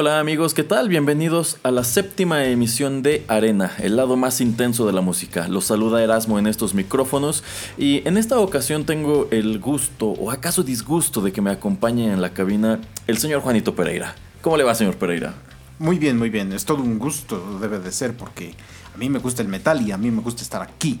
[0.00, 0.88] Hola amigos, ¿qué tal?
[0.88, 5.48] Bienvenidos a la séptima emisión de Arena, el lado más intenso de la música.
[5.48, 7.42] Los saluda Erasmo en estos micrófonos
[7.76, 12.22] y en esta ocasión tengo el gusto o acaso disgusto de que me acompañe en
[12.22, 14.14] la cabina el señor Juanito Pereira.
[14.40, 15.34] ¿Cómo le va, señor Pereira?
[15.80, 16.52] Muy bien, muy bien.
[16.52, 18.54] Es todo un gusto, debe de ser, porque
[18.94, 21.00] a mí me gusta el metal y a mí me gusta estar aquí.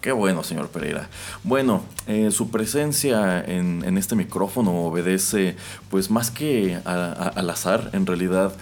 [0.00, 1.10] Qué bueno, señor Pereira.
[1.44, 5.56] Bueno, eh, su presencia en, este micrófono obedece,
[5.90, 8.54] pues más que al azar, en realidad,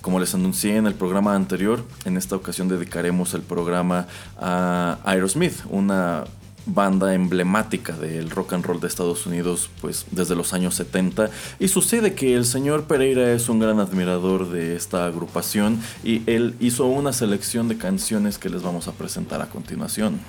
[0.00, 5.60] como les anuncié en el programa anterior, en esta ocasión dedicaremos el programa a Aerosmith,
[5.68, 6.24] una
[6.66, 11.68] banda emblemática del rock and roll de Estados Unidos pues desde los años 70 y
[11.68, 16.86] sucede que el señor Pereira es un gran admirador de esta agrupación y él hizo
[16.86, 20.20] una selección de canciones que les vamos a presentar a continuación.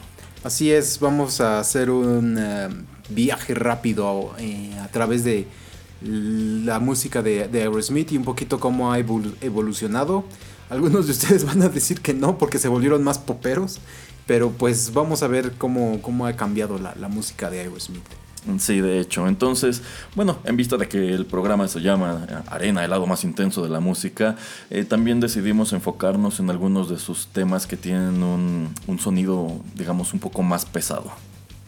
[0.44, 2.68] Así es, vamos a hacer un eh,
[3.10, 5.46] viaje rápido eh, a través de
[6.02, 10.26] la música de, Aerosmith y un poquito cómo ha evolucionado.
[10.72, 13.80] Algunos de ustedes van a decir que no porque se volvieron más poperos,
[14.26, 18.21] pero pues vamos a ver cómo, cómo ha cambiado la, la música de Aerosmith.
[18.58, 19.28] Sí, de hecho.
[19.28, 19.84] Entonces,
[20.16, 23.70] bueno, en vista de que el programa se llama Arena, el lado más intenso de
[23.70, 24.36] la música,
[24.70, 30.14] eh, también decidimos enfocarnos en algunos de sus temas que tienen un, un sonido, digamos,
[30.14, 31.12] un poco más pesado.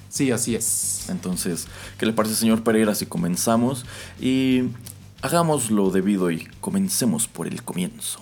[0.09, 1.05] Sí, así es.
[1.09, 1.67] Entonces,
[1.97, 3.85] ¿qué le parece, señor Pereira, si comenzamos?
[4.19, 4.63] Y
[5.21, 8.19] hagamos lo debido y comencemos por el comienzo.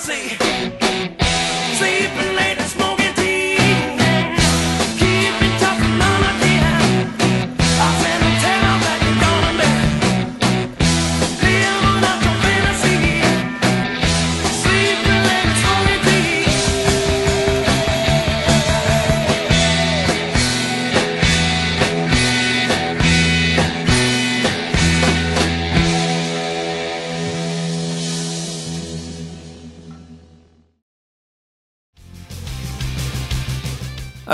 [0.00, 0.38] see.
[1.76, 2.49] Sleeping late.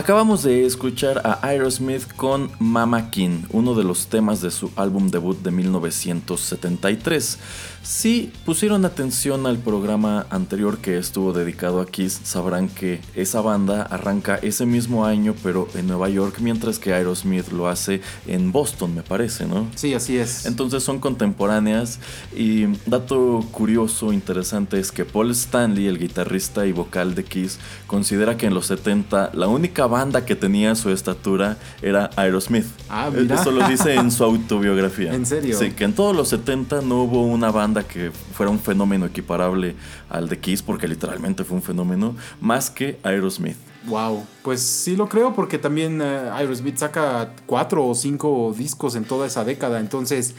[0.06, 5.08] Acabamos de escuchar a Aerosmith con Mama King, uno de los temas de su álbum
[5.10, 7.38] debut de 1973.
[7.86, 13.82] Si pusieron atención al programa anterior que estuvo dedicado a Kiss, sabrán que esa banda
[13.82, 18.92] arranca ese mismo año, pero en Nueva York, mientras que Aerosmith lo hace en Boston,
[18.96, 19.68] me parece, ¿no?
[19.76, 20.46] Sí, así es.
[20.46, 22.00] Entonces son contemporáneas
[22.36, 28.36] y dato curioso, interesante es que Paul Stanley, el guitarrista y vocal de Kiss, considera
[28.36, 32.66] que en los 70 la única banda que tenía su estatura era Aerosmith.
[32.88, 33.40] Ah, mira.
[33.40, 35.14] Eso lo dice en su autobiografía.
[35.14, 35.56] ¿En serio?
[35.56, 39.74] Sí, que en todos los 70 no hubo una banda que fuera un fenómeno equiparable
[40.08, 43.56] al de Kiss, porque literalmente fue un fenómeno, más que Aerosmith.
[43.86, 49.04] Wow, pues sí lo creo porque también eh, Aerosmith saca cuatro o cinco discos en
[49.04, 50.34] toda esa década, entonces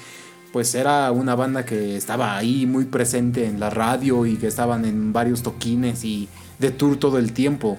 [0.52, 4.86] pues era una banda que estaba ahí muy presente en la radio y que estaban
[4.86, 6.30] en varios toquines y
[6.60, 7.78] de tour todo el tiempo.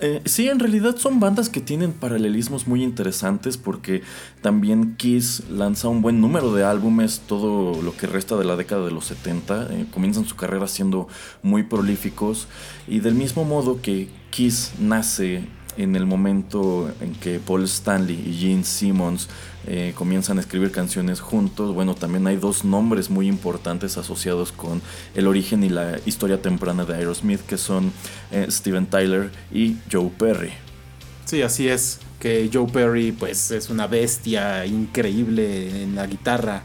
[0.00, 4.02] Eh, sí, en realidad son bandas que tienen paralelismos muy interesantes porque
[4.42, 8.84] también Kiss lanza un buen número de álbumes todo lo que resta de la década
[8.84, 9.68] de los 70.
[9.70, 11.08] Eh, comienzan su carrera siendo
[11.42, 12.46] muy prolíficos
[12.86, 15.44] y del mismo modo que Kiss nace
[15.78, 19.28] en el momento en que Paul Stanley y Gene Simmons
[19.66, 21.74] eh, comienzan a escribir canciones juntos.
[21.74, 24.80] Bueno, también hay dos nombres muy importantes asociados con
[25.14, 27.92] el origen y la historia temprana de Aerosmith, que son
[28.30, 30.52] eh, Steven Tyler y Joe Perry.
[31.24, 36.62] Sí, así es, que Joe Perry pues es una bestia increíble en la guitarra.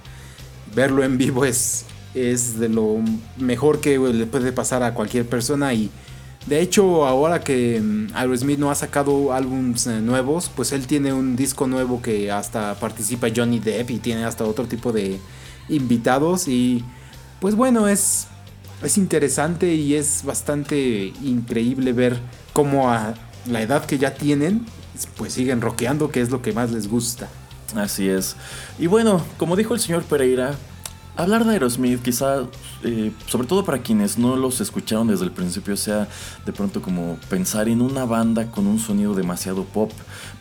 [0.75, 3.00] Verlo en vivo es, es de lo
[3.38, 5.89] mejor que le puede pasar a cualquier persona y
[6.46, 11.14] de hecho, ahora que mm, Aerosmith no ha sacado álbumes eh, nuevos, pues él tiene
[11.14, 15.19] un disco nuevo que hasta participa Johnny Depp y tiene hasta otro tipo de
[15.69, 16.83] invitados y
[17.40, 18.28] pues bueno, es
[18.83, 22.19] es interesante y es bastante increíble ver
[22.54, 23.14] cómo a
[23.48, 24.66] la edad que ya tienen,
[25.18, 27.28] pues siguen rockeando, que es lo que más les gusta.
[27.76, 28.36] Así es.
[28.80, 30.56] Y bueno, como dijo el señor Pereira,
[31.18, 32.44] Hablar de Aerosmith quizá,
[32.83, 36.07] eh, sobre todo para quienes no los escucharon desde el principio, sea
[36.45, 39.91] de pronto como pensar en una banda con un sonido demasiado pop,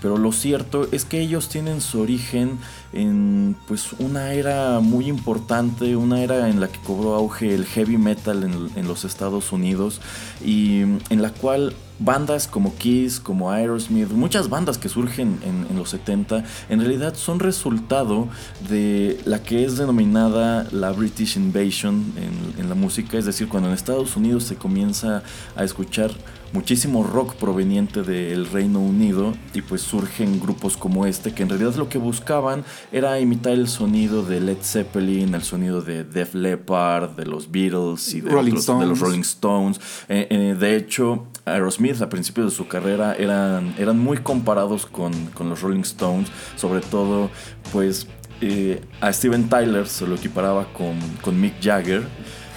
[0.00, 2.58] pero lo cierto es que ellos tienen su origen
[2.92, 7.98] en pues una era muy importante, una era en la que cobró auge el heavy
[7.98, 10.00] metal en, en los Estados Unidos
[10.44, 15.90] y en la cual bandas como Kiss, como Aerosmith, muchas bandas que surgen en, los
[15.90, 18.28] 70, en realidad son resultado
[18.69, 23.69] de la que es denominada la British Invasion en, en la música, es decir, cuando
[23.69, 25.23] en Estados Unidos se comienza
[25.54, 26.11] a escuchar
[26.52, 31.75] muchísimo rock proveniente del Reino Unido y pues surgen grupos como este que en realidad
[31.76, 37.11] lo que buscaban era imitar el sonido de Led Zeppelin, el sonido de Def Leppard,
[37.11, 39.80] de los Beatles y de, los Rolling Stones.
[40.09, 45.12] Eh, eh, de hecho, Aerosmith a principios de su carrera eran, eran muy comparados con,
[45.40, 47.30] los Rolling Stones, sobre todo
[47.73, 48.06] pues
[48.40, 52.02] eh, a Steven Tyler se lo equiparaba con, con Mick Jagger.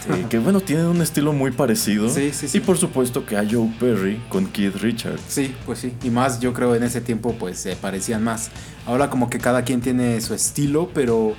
[0.09, 2.09] Eh, que bueno, tienen un estilo muy parecido.
[2.09, 2.57] Sí, sí, sí.
[2.57, 5.21] Y por supuesto que a Joe Perry con Keith Richards.
[5.27, 5.93] Sí, pues sí.
[6.03, 8.51] Y más, yo creo en ese tiempo pues se parecían más.
[8.85, 11.35] Ahora como que cada quien tiene su estilo, pero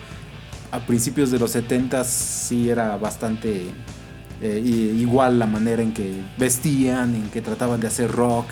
[0.70, 3.72] a principios de los 70 sí era bastante
[4.44, 8.46] eh, igual la manera en que vestían, en que trataban de hacer rock.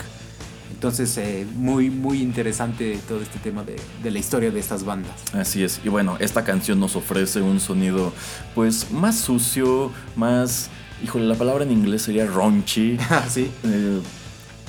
[0.72, 5.12] Entonces, eh, muy, muy interesante todo este tema de, de, la historia de estas bandas.
[5.34, 5.80] Así es.
[5.84, 8.12] Y bueno, esta canción nos ofrece un sonido,
[8.54, 10.70] pues, más sucio, más.
[11.04, 12.96] Híjole, la palabra en inglés sería raunchy.
[13.10, 13.50] Ah, sí.
[13.64, 14.00] Eh,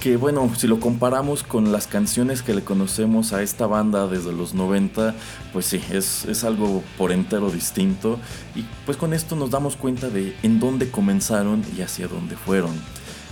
[0.04, 4.34] que bueno, si lo comparamos con las canciones que le conocemos a esta banda desde
[4.34, 5.16] los 90,
[5.54, 8.20] pues sí, es, es, algo por entero distinto.
[8.54, 12.74] Y pues con esto nos damos cuenta de en dónde comenzaron y hacia dónde fueron.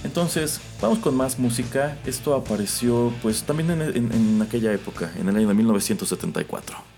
[0.06, 1.98] Entonces, vamos con más música.
[2.06, 6.91] Esto apareció pues también en, en, aquella época, en el año de 1974.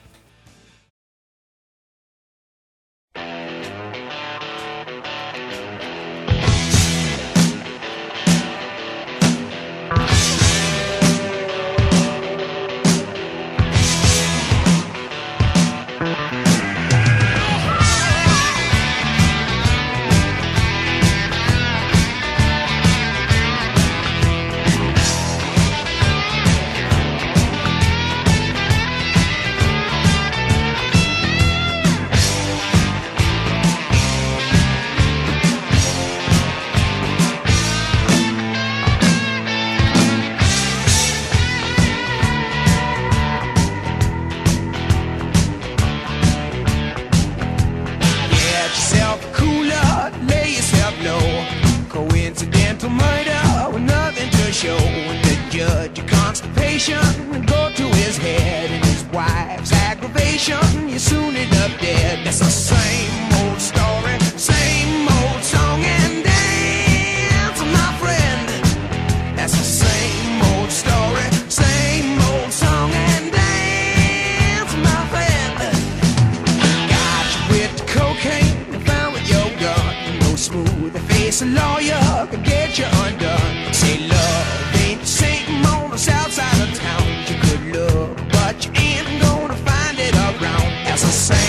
[91.13, 91.42] Same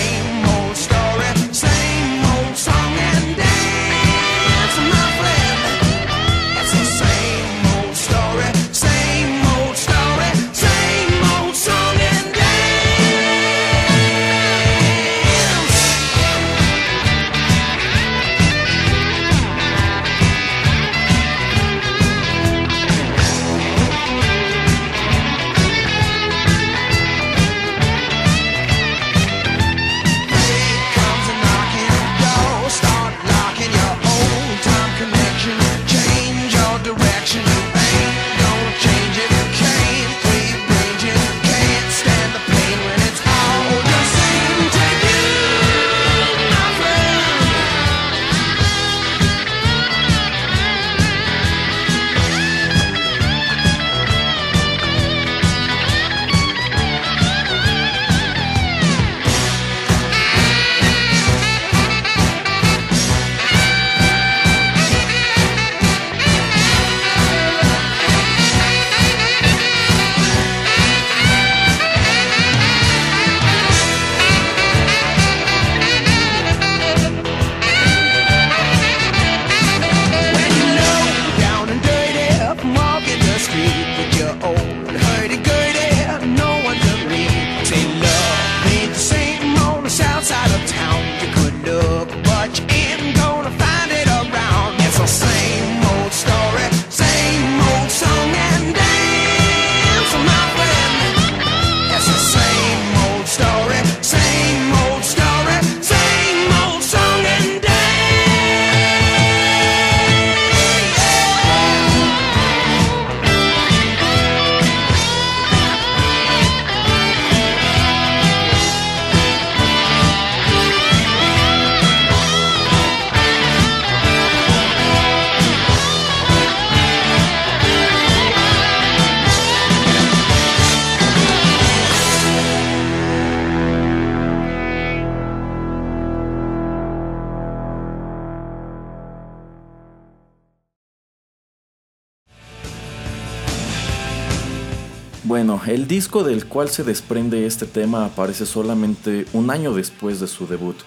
[145.67, 150.47] El disco del cual se desprende este tema aparece solamente un año después de su
[150.47, 150.77] debut.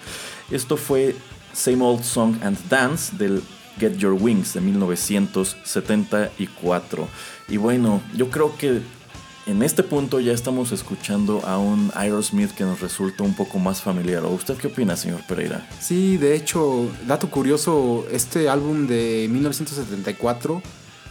[0.51, 1.15] Esto fue
[1.53, 3.41] Same Old Song and Dance del
[3.79, 7.07] Get Your Wings de 1974.
[7.47, 8.81] Y bueno, yo creo que
[9.47, 13.81] en este punto ya estamos escuchando a un Aerosmith que nos resulta un poco más
[13.81, 14.23] familiar.
[14.23, 15.67] ¿O usted qué opina, señor Pereira?
[15.79, 20.61] Sí, de hecho, dato curioso, este álbum de 1974,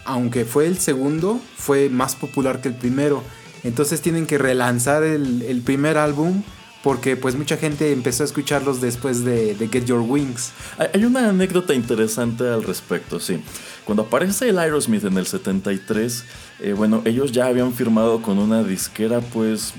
[0.05, 3.25] aunque fue el segundo, fue más popular que el primero.
[3.65, 6.43] Entonces tienen que relanzar el, primer álbum
[6.83, 10.53] porque pues mucha gente empezó a escucharlos después de, de Get Your Wings.
[10.79, 13.43] Hay hay una anécdota interesante al respecto, sí.
[13.85, 16.25] Cuando aparece el Aerosmith en el 73,
[16.61, 19.73] eh, bueno, ellos ya habían firmado con una disquera pues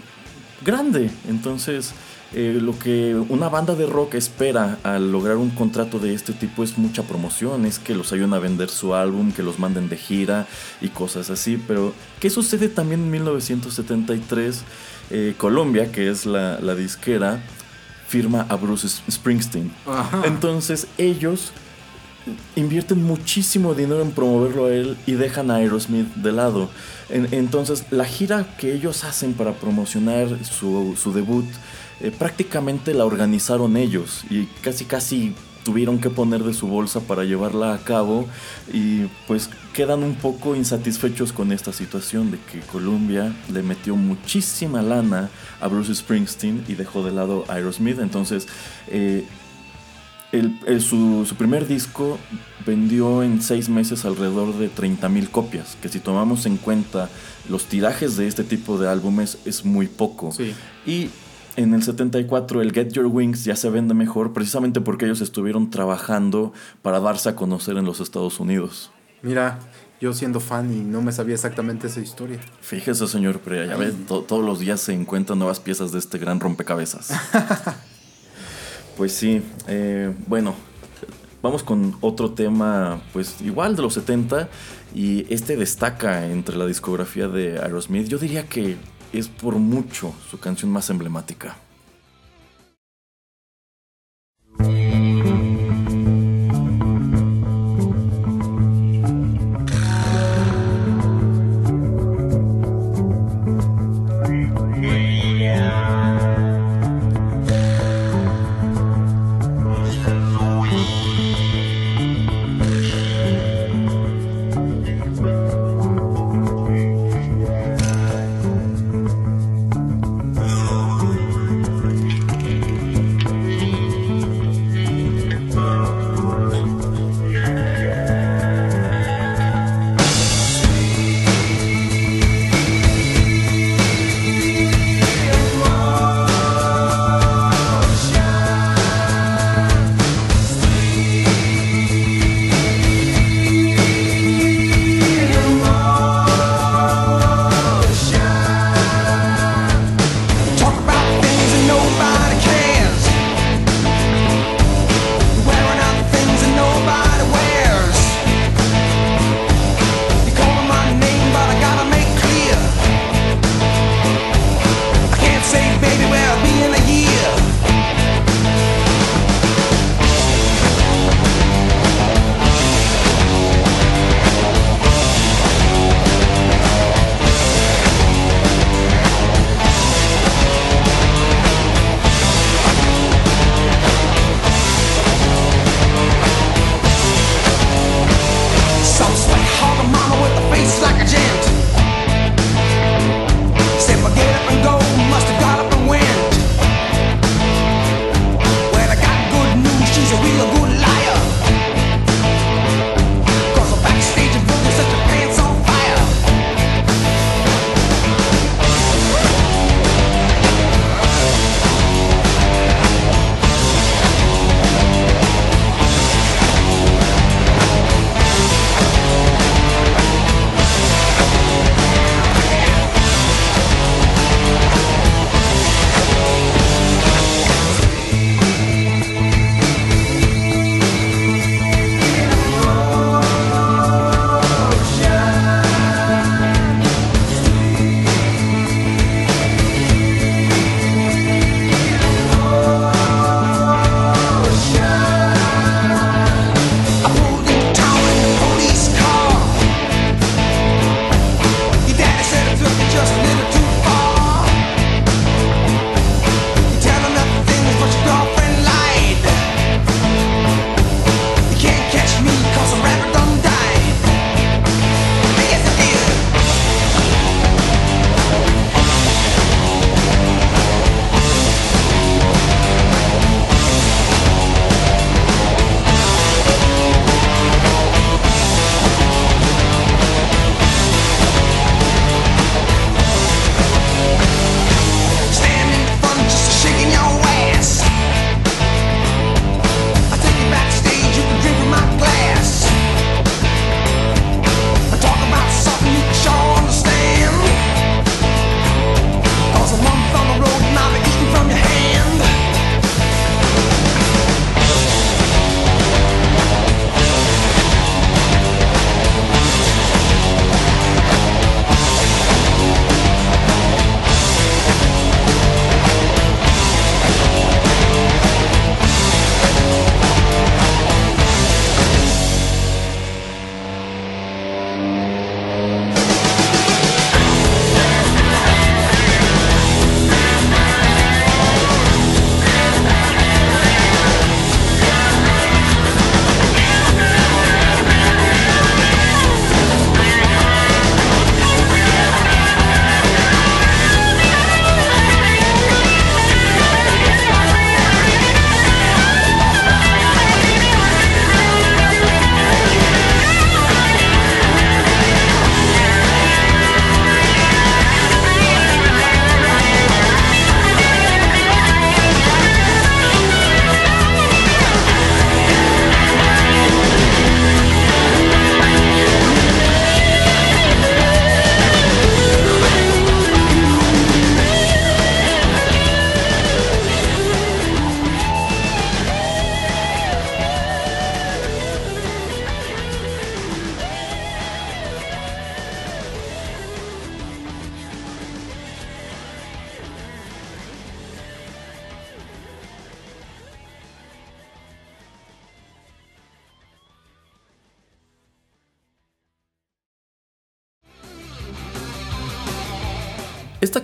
[0.66, 1.12] grande.
[1.28, 1.94] Entonces,
[2.34, 6.64] eh, lo que una banda de rock espera al lograr un contrato de este tipo
[6.64, 9.98] es mucha promoción, es que los ayuden a vender su álbum, que los manden de
[9.98, 10.46] gira
[10.82, 11.58] y cosas así.
[11.68, 14.62] Pero, ¿qué sucede también en 1973?
[15.12, 17.40] Eh, Columbia, que es la, la disquera,
[18.08, 19.72] firma a Bruce Springsteen.
[19.88, 20.22] Ajá.
[20.26, 21.52] Entonces ellos
[22.56, 26.70] invierten muchísimo dinero en promoverlo a él y dejan a Aerosmith de lado.
[27.10, 31.46] En- entonces la gira que ellos hacen para promocionar su, su debut
[32.02, 37.26] eh, prácticamente la organizaron ellos y casi casi tuvieron que poner de su bolsa para
[37.26, 38.26] llevarla a cabo
[38.74, 44.82] y pues quedan un poco insatisfechos con esta situación de que Columbia le metió muchísima
[44.82, 45.30] lana
[45.60, 48.00] a Bruce Springsteen y dejó de lado a Aerosmith.
[48.00, 48.48] Entonces
[48.88, 49.26] eh,
[50.32, 52.18] el- el- su, su primer disco
[52.66, 57.10] vendió en seis meses alrededor de 30.000 copias, que si tomamos en cuenta
[57.50, 60.32] los tirajes de este tipo de álbumes es muy poco.
[60.32, 60.54] Sí.
[60.86, 61.10] Y
[61.60, 65.70] en el 74 el Get Your Wings ya se vende mejor precisamente porque ellos estuvieron
[65.70, 68.92] trabajando para darse a conocer en los Estados Unidos.
[69.22, 69.60] Mira,
[70.00, 72.40] yo siendo fan y no me sabía exactamente esa historia.
[72.62, 76.18] Fíjese, señor Pereira, ya ves, to- todos los días se encuentran nuevas piezas de este
[76.18, 77.12] gran rompecabezas.
[78.98, 80.56] pues sí, eh, bueno,
[81.42, 84.50] vamos con otro tema, pues igual de los 70,
[84.96, 88.08] y este destaca entre la discografía de Aerosmith.
[88.08, 88.78] Yo diría que
[89.14, 91.58] es por mucho su canción más emblemática.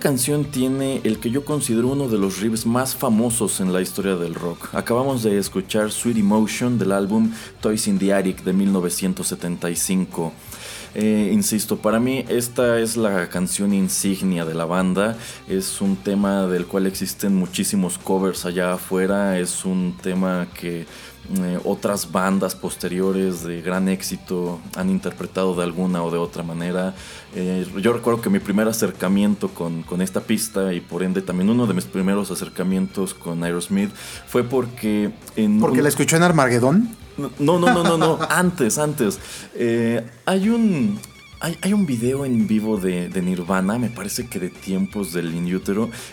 [0.06, 4.14] Canción tiene el que yo considero uno de los riffs más famosos en la historia
[4.14, 4.72] del rock.
[4.72, 10.32] Acabamos de escuchar Sweet Emotion del álbum Toys in the Attic de 1975.
[10.94, 15.16] Eh, insisto, para mí esta es la canción insignia de la banda.
[15.48, 19.40] Es un tema del cual existen muchísimos covers allá afuera.
[19.40, 20.86] Es un tema que
[21.38, 26.94] eh, otras bandas posteriores de gran éxito han interpretado de alguna o de otra manera.
[27.34, 31.50] Eh, yo recuerdo que mi primer acercamiento con, con, esta pista y por ende también
[31.50, 33.90] uno de mis primeros acercamientos con Aerosmith
[34.26, 35.10] fue porque...
[35.34, 36.96] En ¿Porque la escuchó en Armagedón?
[37.16, 39.18] No, no, no, no, no, antes, antes.
[39.54, 40.98] Eh, hay un...
[41.38, 45.60] Hay, un video en vivo de, Nirvana, me parece que de tiempos del In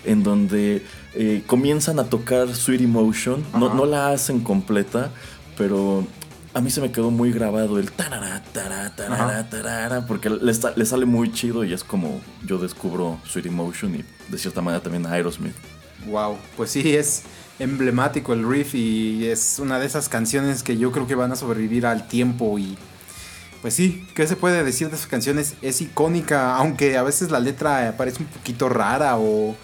[0.03, 3.43] en donde eh, comienzan a tocar Sweet Emotion.
[3.53, 5.11] No, no, la hacen completa,
[5.57, 6.05] pero
[6.53, 11.05] a mí se me quedó muy grabado el tarara, tarara, tarara, tarara, porque le, sale
[11.05, 15.55] muy chido y es como yo descubro Sweet Emotion y de cierta manera también Aerosmith.
[16.07, 17.23] Wow, pues sí, es
[17.59, 21.37] emblemático el riff y es una de esas canciones que yo creo que van a
[21.37, 22.77] sobrevivir al tiempo y
[23.63, 25.55] pues sí, ¿qué se puede decir de esas canciones?
[25.61, 29.55] Es icónica, aunque a veces la letra parece un poquito rara o,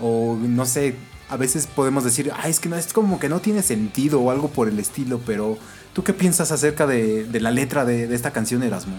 [0.00, 0.94] o no sé,
[1.28, 4.30] a veces podemos decir, ah, es que no, es como que no tiene sentido o
[4.30, 5.58] algo por el estilo, pero
[5.92, 8.94] ¿tú qué piensas acerca de, la letra de, de, esta canción, Erasmo?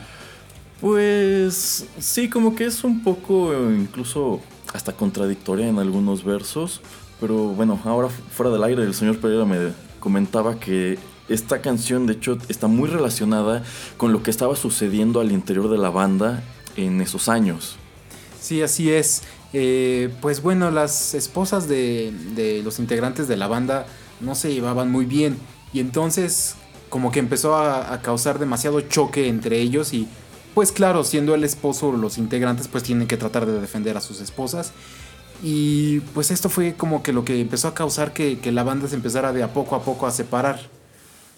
[0.80, 4.40] Pues sí, como que es un poco incluso
[4.72, 6.80] hasta contradictoria en algunos versos.
[7.20, 11.00] Pero bueno, ahora fuera del aire, el señor Pereira me comentaba que
[11.34, 13.64] esta canción de hecho está muy relacionada
[13.98, 16.44] con lo que estaba sucediendo al interior de la banda
[16.76, 17.76] en esos años.
[18.40, 19.24] Sí, así es.
[19.54, 23.86] Eh, pues bueno, las esposas de, los integrantes de la banda
[24.20, 25.38] no se llevaban muy bien
[25.74, 26.56] y entonces
[26.90, 30.08] como que empezó a, causar demasiado choque entre ellos y
[30.54, 34.22] pues claro, siendo el esposo los integrantes pues tienen que tratar de defender a sus
[34.22, 34.72] esposas
[35.44, 38.96] y pues esto fue como que lo que empezó a causar que, la banda se
[38.96, 40.60] empezara de a poco a poco a separar.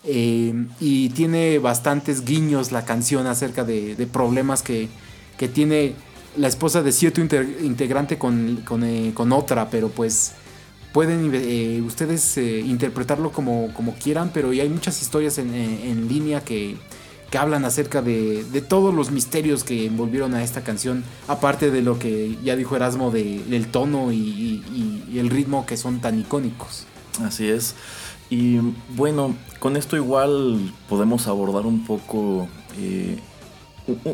[0.08, 4.90] Eh, y tiene bastantes guiños la canción acerca de, problemas que,
[5.54, 5.94] tiene
[6.38, 10.34] la esposa de cierto integrante con, eh, con, otra, pero pues
[10.94, 16.78] pueden eh, ustedes interpretarlo como, como, quieran, pero hay muchas historias en, en línea que,
[17.30, 22.00] que hablan acerca de, todos los misterios que envolvieron a esta canción, aparte de lo
[22.00, 24.64] que ya dijo Erasmo de, del tono y,
[25.16, 26.86] el ritmo que son tan icónicos.
[27.24, 27.76] Así es.
[28.30, 28.60] Y
[28.96, 33.20] bueno, con esto igual podemos abordar un poco eh,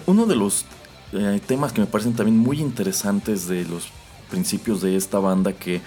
[0.05, 0.65] uno de los
[1.13, 3.89] eh, temas que me parecen también muy interesantes de los
[4.29, 5.81] principios de esta banda que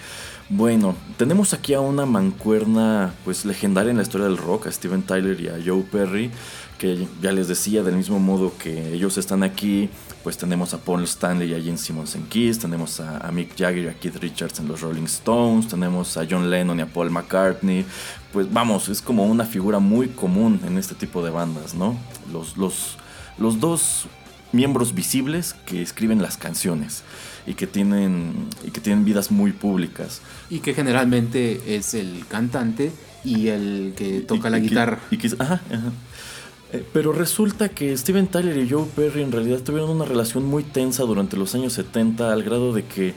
[0.49, 5.01] bueno, tenemos aquí a una mancuerna pues legendaria en la historia del rock, a Steven
[5.01, 6.29] Tyler y a Joe Perry,
[6.77, 9.89] que ya les decía, del mismo modo que ellos están aquí,
[10.23, 13.85] pues tenemos a Paul Stanley y a Gene Simmons en Kiss, tenemos a, Mick Jagger
[13.85, 17.11] y a Keith Richards en los Rolling Stones, tenemos a John Lennon y a Paul
[17.11, 17.85] McCartney,
[18.33, 21.97] pues vamos, es como una figura muy común en este tipo de bandas, ¿no?
[22.31, 22.97] Los, los,
[23.37, 24.07] los dos
[24.51, 27.03] miembros visibles que escriben las canciones
[27.45, 32.91] y que tienen y que tienen vidas muy públicas y que generalmente es el cantante
[33.23, 35.91] y el que toca la guitarra y ajá, ajá.
[36.75, 40.63] Eh, pero resulta que Steven Tyler y Joe Perry en realidad tuvieron una relación muy
[40.63, 43.13] tensa durante los años 70 al grado de que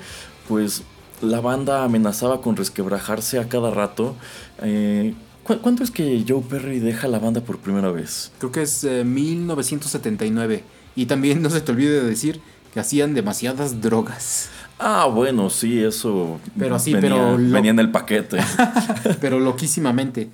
[0.47, 0.83] pues
[1.21, 4.14] la banda amenazaba con resquebrajarse a cada rato.
[4.62, 8.31] Eh, ¿Cuánto es que Joe Perry deja la banda por primera vez?
[8.38, 10.55] Creo que es 1979.
[10.55, 10.62] Eh,
[10.94, 12.40] y también no se te olvide de decir
[12.73, 14.51] que hacían demasiadas drogas.
[14.79, 16.38] Ah, bueno, sí, eso.
[16.57, 17.37] Pero sí, pero.
[17.37, 18.38] Venía en el paquete.
[19.21, 20.29] pero loquísimamente.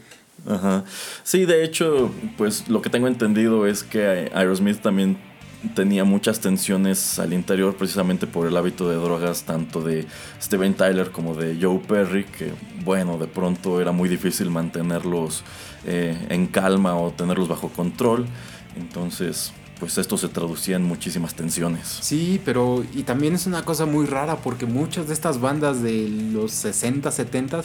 [0.46, 0.84] Ajá.
[1.22, 5.16] Sí, de hecho, pues lo que tengo entendido es que Aerosmith también
[5.74, 10.06] tenía muchas tensiones al interior precisamente por el hábito de drogas tanto de
[10.42, 12.52] Steven Tyler como de Joe Perry que
[12.84, 15.42] bueno de pronto era muy difícil mantenerlos
[15.86, 18.26] eh, en calma o tenerlos bajo control
[18.76, 21.98] entonces pues esto se traducía en muchísimas tensiones.
[22.00, 26.08] Sí, pero y también es una cosa muy rara porque muchas de estas bandas de
[26.32, 27.62] los 60, 70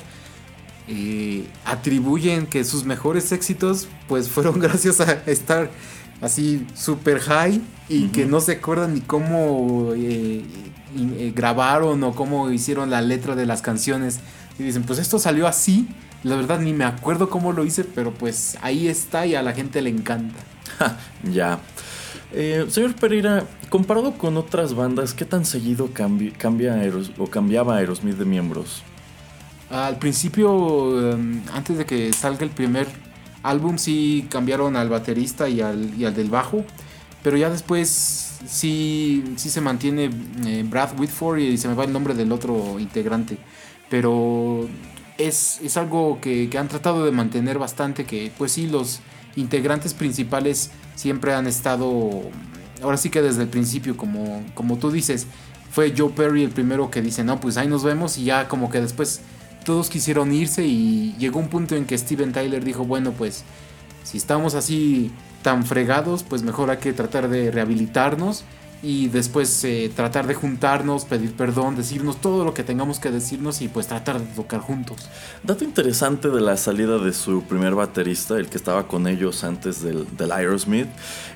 [0.91, 5.69] eh, atribuyen que sus mejores éxitos pues fueron gracias a estar
[6.19, 10.43] así super high y que no se acuerdan ni cómo eh,
[10.97, 14.19] eh, grabaron o cómo hicieron la letra de las canciones.
[14.57, 15.87] Y dicen pues esto salió así
[16.23, 19.53] la verdad ni me acuerdo cómo lo hice pero pues ahí está y a la
[19.53, 20.39] gente le encanta.
[21.31, 21.59] Ya.
[22.69, 26.81] Señor Pereira, comparado con otras bandas, ¿qué tan seguido cambia
[27.19, 28.83] o cambiaba Aerosmith de miembros?
[29.69, 32.87] Al principio, em, antes de que salga el primer
[33.43, 36.63] álbum, sí cambiaron al baterista y al, del bajo.
[37.23, 40.09] Pero ya después sí, sí se mantiene
[40.45, 43.37] eh, Brad Whitford y se me va el nombre del otro integrante.
[43.89, 44.67] Pero
[45.17, 49.01] es, es algo que, que han tratado de mantener bastante, que pues sí, los
[49.35, 52.23] integrantes principales siempre han estado,
[52.81, 55.27] ahora sí que desde el principio, como, como tú dices,
[55.71, 58.69] fue Joe Perry el primero que dice, no, pues ahí nos vemos y ya como
[58.69, 59.21] que después
[59.63, 63.43] todos quisieron irse y llegó un punto en que Steven Tyler dijo, bueno, pues
[64.03, 68.43] si estamos así tan fregados, pues mejor hay que tratar de rehabilitarnos
[68.81, 73.61] y después eh, tratar de juntarnos, pedir perdón, decirnos todo lo que tengamos que decirnos
[73.61, 75.09] y pues tratar de tocar juntos.
[75.43, 79.81] Dato interesante de la salida de su primer baterista, el que estaba con ellos antes
[79.81, 80.87] del, del Aerosmith,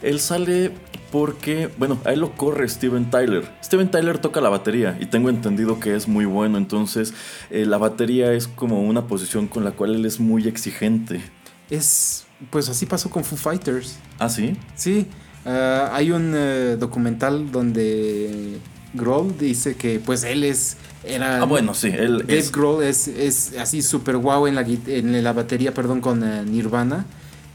[0.01, 0.71] él sale
[1.12, 3.47] porque, bueno, a él lo corre Steven Tyler.
[3.63, 7.13] Steven Tyler toca la batería y tengo entendido que es muy bueno, entonces
[7.51, 11.21] eh, la batería es como una posición con la cual él es muy exigente.
[11.69, 13.99] Es, pues así pasó con Foo Fighters.
[14.17, 14.58] ¿Ah, sí?
[14.75, 15.08] Sí,
[15.45, 18.58] ah, hay un eh, documental donde
[18.93, 20.77] Grohl dice que pues él es...
[21.06, 22.51] Era, Ah, bueno, sí, él Dave es...
[22.51, 27.06] Grohl es, es así súper guau en la, en la batería, perdón, con eh, Nirvana.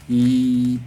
[0.07, 0.79] Y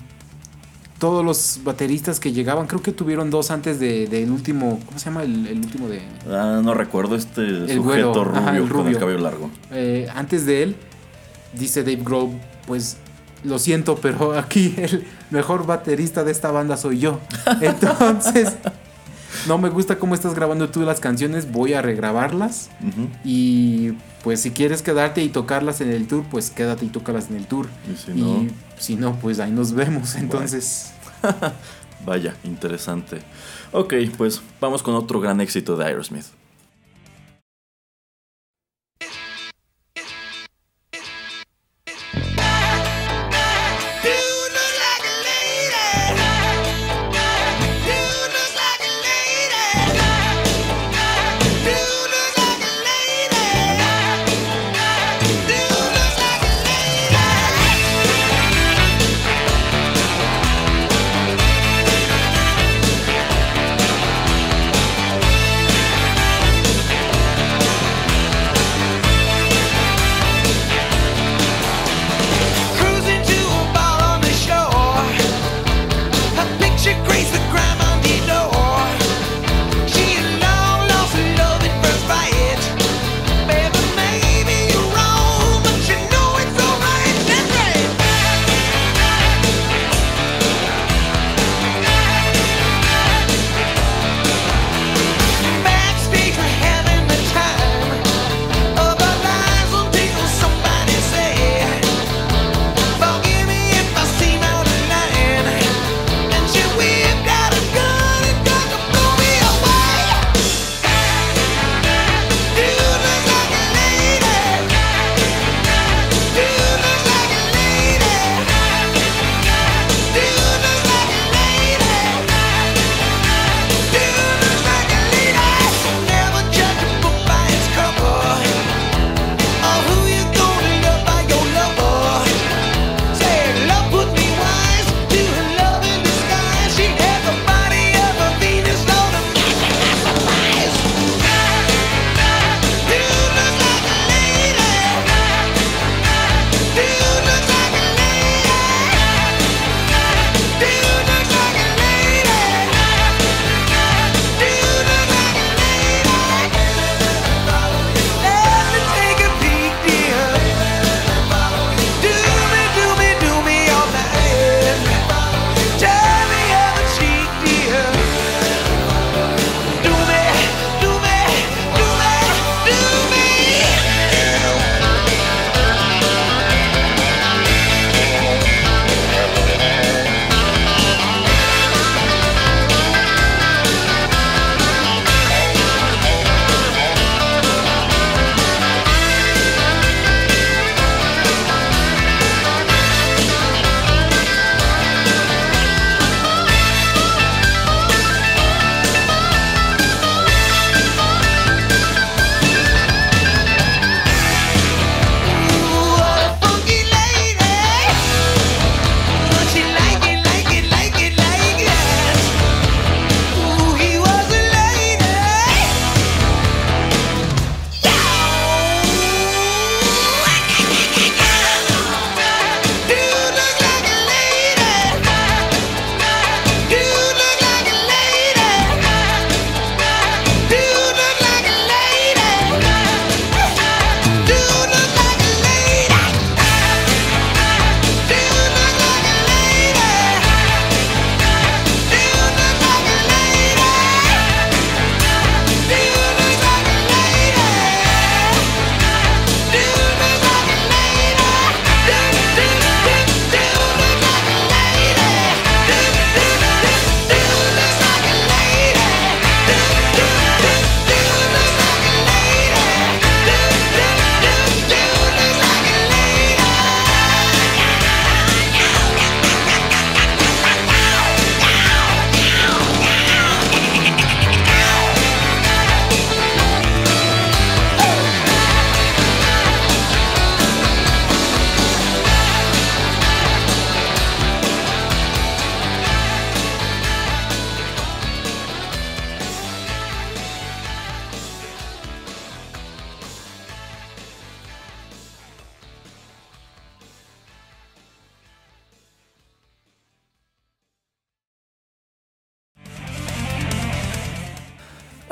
[0.99, 5.07] todos los bateristas que llegaban, creo que tuvieron dos antes de- del último, ¿cómo se
[5.07, 5.25] llama?
[5.25, 6.01] El, el último de...
[6.31, 9.51] Ah, no recuerdo este sujeto güero, rubio, ajá, el con el cabello largo.
[9.73, 10.77] Eh, antes de él,
[11.59, 12.31] dice Dave Grohl,
[12.69, 12.99] pues
[13.45, 17.21] lo siento, pero aquí el mejor baterista de esta banda soy yo.
[17.61, 18.55] Entonces,
[19.47, 22.71] no me gusta cómo estás grabando tú las canciones, voy a regrabarlas.
[23.25, 27.37] Y pues si quieres quedarte y tocarlas en el tour, pues quédate y tócalas en
[27.37, 27.69] el tour.
[27.93, 30.15] Y si no, Y si no, pues ahí nos vemos.
[30.15, 30.93] Entonces,
[32.07, 33.23] vaya, interesante.
[33.73, 36.27] Ok, pues vamos con otro gran éxito de Aerosmith.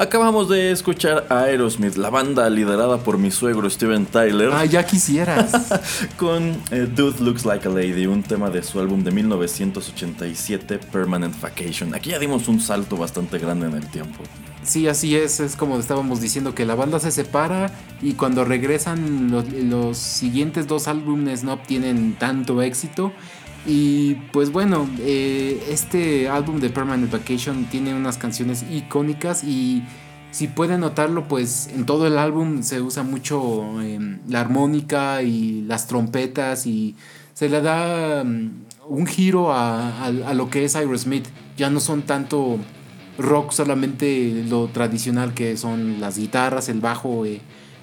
[0.00, 4.86] Acabamos de escuchar a Aerosmith, la banda liderada por mi suegro Steven Tyler, Ah, ya
[4.86, 5.52] quisieras.
[6.16, 11.38] con eh, Dude Looks Like a Lady, un tema de su álbum de 1987, Permanent
[11.38, 11.94] Vacation.
[11.94, 14.22] Aquí ya dimos un salto bastante grande en el tiempo.
[14.62, 19.30] Sí, así es, es como estábamos diciendo que la banda se separa y cuando regresan
[19.30, 23.12] los, los siguientes dos álbumes no obtienen tanto éxito.
[23.66, 29.82] Y pues bueno, eh, este álbum de Permanent Vacation tiene unas canciones icónicas y
[30.30, 35.62] si pueden notarlo, pues en todo el álbum se usa mucho eh, la armónica y
[35.62, 36.94] las trompetas y
[37.34, 38.50] se le da mm,
[38.88, 41.26] un giro a, a- a lo que es Aerosmith.
[41.58, 42.58] Ya no son tanto
[43.18, 47.40] rock solamente lo tradicional que son las guitarras, el bajo, eh,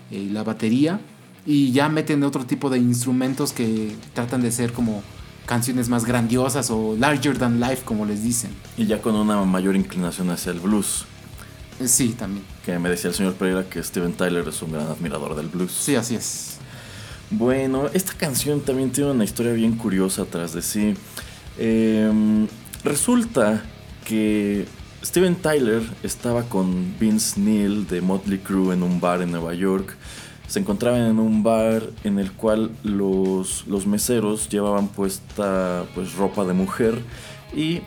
[0.09, 0.99] eh, la batería
[1.45, 5.03] y ya meten otro tipo de instrumentos que tratan de ser como
[5.47, 8.51] canciones más grandiosas o larger than life como les dicen.
[8.77, 11.05] Y ya con una mayor inclinación hacia el blues.
[11.79, 12.45] Eh, Sí, también.
[12.65, 15.71] Que me decía el señor Pereira que Steven Tyler es un gran admirador del blues.
[15.71, 16.57] Sí, así es.
[17.29, 20.93] Bueno, esta canción también tiene una historia bien curiosa tras de sí.
[21.57, 22.47] Em,
[22.83, 23.63] resulta
[24.05, 24.65] que
[25.03, 29.95] Steven Tyler estaba con Vince Neil de Motley Crue en un bar en Nueva York.
[30.47, 36.45] Se encontraban en un bar en el cual los, los meseros llevaban puesta pues, ropa
[36.45, 36.99] de mujer
[37.55, 37.81] y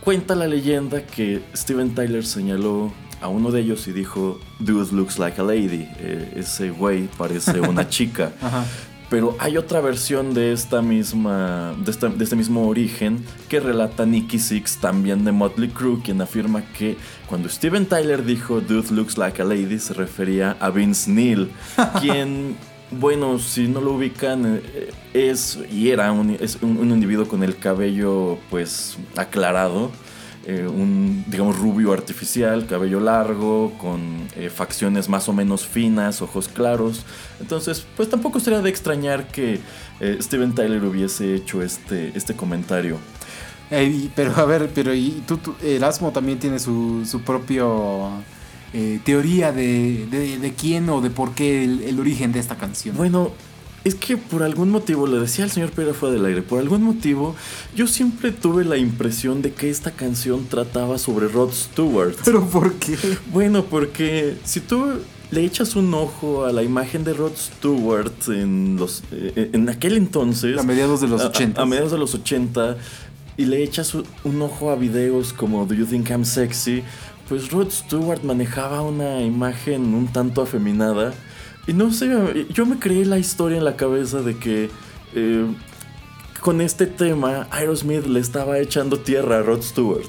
[0.00, 5.18] cuenta la leyenda que Steven Tyler señaló a uno de ellos y dijo, Dude looks
[5.18, 5.88] like a lady.
[5.98, 8.32] Eh, ese güey parece una chica.
[8.40, 8.64] Ajá.
[9.10, 11.74] Pero hay otra versión de esta misma.
[11.84, 16.20] De, esta- de este mismo origen que relata Nicky Six, también de Motley Crue, quien
[16.20, 16.96] afirma que
[17.28, 21.50] cuando Steven Tyler dijo Dude looks like a lady, se refería a Vince Neil,
[22.00, 22.56] quien.
[22.90, 27.42] Bueno, si no lo ubican, eh, es y era un, es un, un individuo con
[27.42, 29.90] el cabello pues aclarado,
[30.46, 36.48] eh, un digamos rubio artificial, cabello largo, con eh, facciones más o menos finas, ojos
[36.48, 37.04] claros.
[37.40, 39.60] Entonces, pues tampoco sería de extrañar que
[40.00, 42.98] eh, Steven Tyler hubiese hecho este, este comentario.
[44.14, 48.10] Pero a ver, pero y tú, tú- Erasmo también tiene su, su propio
[48.72, 52.56] eh, teoría de, de, de quién o de por qué el, el origen de esta
[52.56, 52.96] canción.
[52.96, 53.32] Bueno,
[53.84, 56.82] es que por algún motivo, le decía al señor Pérez fuera del aire, por algún
[56.82, 57.36] motivo
[57.76, 62.14] yo siempre tuve la impresión de que esta canción trataba sobre Rod Stewart.
[62.24, 62.96] pero ¿por qué?
[63.32, 64.84] Bueno, porque si tú
[65.30, 69.96] le echas un ojo a la imagen de Rod Stewart en los eh, en aquel
[69.96, 71.60] entonces, A mediados de los a- a- 80.
[71.60, 72.76] a, mediados de los 80
[73.36, 76.82] y le echas un ojo a videos como Do You Think I'm Sexy,
[77.28, 81.12] pues Rod Stewart manejaba una imagen un tanto afeminada
[81.66, 84.70] y no sé, yo me creé la historia en la cabeza de que
[85.14, 85.46] eh,
[86.40, 90.04] con este tema Aerosmith le estaba echando tierra a Rod Stewart.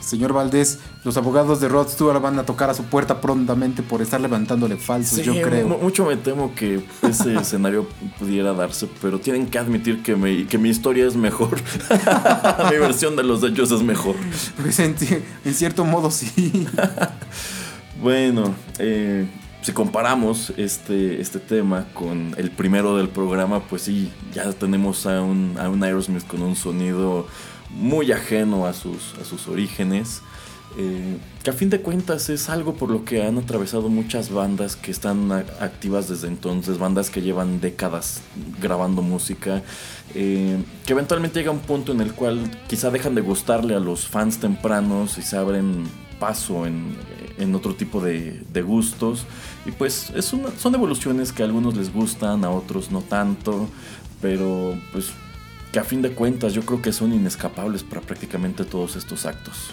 [0.00, 4.02] Señor Valdés, los abogados de Rod Stewart van a tocar a su puerta prontamente por
[4.02, 5.68] estar levantándole falsos, Sí, yo creo.
[5.68, 7.86] mucho me temo que ese escenario
[8.18, 11.60] pudiera darse, pero tienen que admitir que, me, que mi historia es mejor.
[12.70, 14.16] mi versión de los hechos es mejor.
[14.60, 14.96] Pues en,
[15.44, 16.66] en cierto modo sí.
[18.02, 19.26] Bueno, eh,
[19.62, 25.22] si comparamos este, este tema con el primero del programa, pues sí, ya tenemos a
[25.22, 27.26] un, a un Aerosmith con un sonido
[27.70, 30.22] muy ajeno a sus, a sus orígenes.
[30.78, 34.76] eh, que a fin de cuentas es algo por lo que han atravesado muchas bandas
[34.76, 38.20] que están activas desde entonces, bandas que llevan décadas
[38.60, 39.62] grabando música,
[40.14, 44.06] eh, que eventualmente llega un punto en el cual quizá dejan de gustarle a los
[44.06, 45.84] fans tempranos y se abren
[46.20, 46.94] paso en,
[47.38, 49.24] en otro tipo de, de gustos.
[49.66, 53.68] Y pues es una- son evoluciones que a algunos les gustan, a otros no tanto,
[54.22, 55.06] pero pues
[55.72, 59.70] que a fin de cuentas yo creo que son inescapables para prácticamente todos estos actos.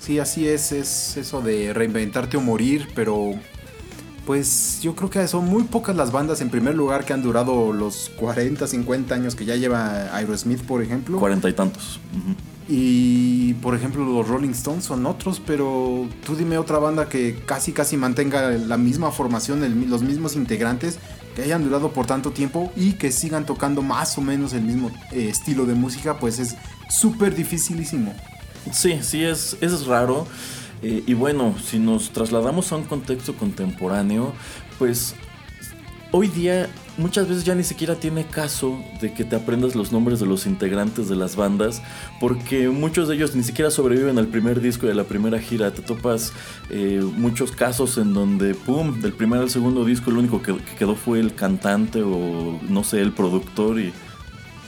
[0.00, 3.32] Sí, así es, es eso de reinventarte o morir, pero
[4.26, 7.72] pues yo creo que son muy pocas las bandas en primer lugar que han durado
[7.72, 11.18] los 40, 50 años que ya lleva Aerosmith, por ejemplo.
[11.18, 12.00] Cuarenta y tantos.
[12.12, 12.34] Ujú.
[12.72, 17.72] Y por ejemplo los Rolling Stones son otros, pero tú dime otra banda que casi
[17.72, 21.00] casi mantenga la misma formación, los mismos integrantes,
[21.34, 24.92] que hayan durado por tanto tiempo y que sigan tocando más o menos el mismo
[25.10, 26.56] eh, estilo de música, pues es
[26.88, 28.14] súper dificilísimo.
[28.72, 30.28] Sí, sí, es, es raro.
[30.82, 34.32] Eh, y bueno, si nos trasladamos a un contexto contemporáneo,
[34.78, 35.16] pues
[36.12, 36.70] hoy día
[37.00, 40.46] muchas veces ya ni siquiera tiene caso de que te aprendas los nombres de los
[40.46, 41.82] integrantes de las bandas,
[42.20, 45.72] porque muchos de ellos ni siquiera sobreviven al primer disco de la primera gira.
[45.72, 46.32] Te topas
[46.68, 50.76] eh, muchos casos en donde, ¡pum!, del primer al segundo disco, lo único que, que
[50.78, 53.92] quedó fue el cantante o no sé, el productor y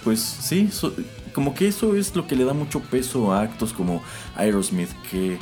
[0.03, 0.93] pues sí, so-
[1.33, 4.03] como que eso es lo que le da mucho peso a actos como
[4.37, 5.39] Aerosmith, que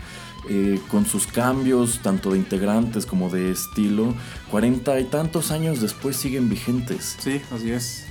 [0.49, 4.14] eh, con sus cambios tanto de integrantes como de estilo,
[4.51, 7.16] cuarenta y tantos años después siguen vigentes.
[7.20, 8.07] Sí, así es.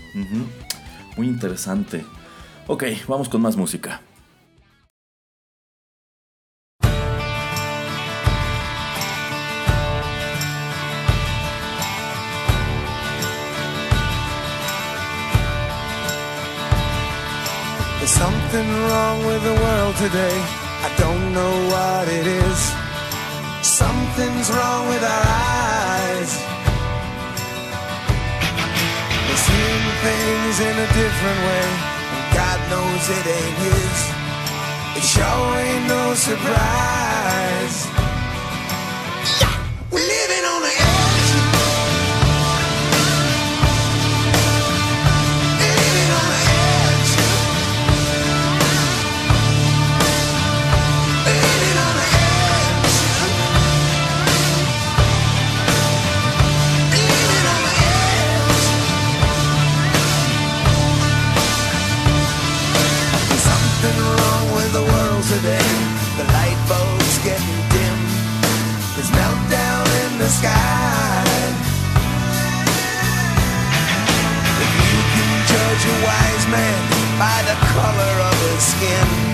[1.18, 2.06] Muy interesante.
[2.68, 4.02] Ok, vamos con más música.
[17.98, 20.69] There's something wrong with the world today.
[20.82, 22.60] I don't know what it is.
[23.62, 26.32] Something's wrong with our eyes.
[29.28, 31.68] We're seeing things in a different way.
[32.16, 33.98] And God knows it ain't His.
[34.98, 37.49] It sure ain't no surprise.
[70.40, 71.24] sky.
[74.64, 76.80] If you can judge a wise man
[77.20, 79.29] by the color of his skin.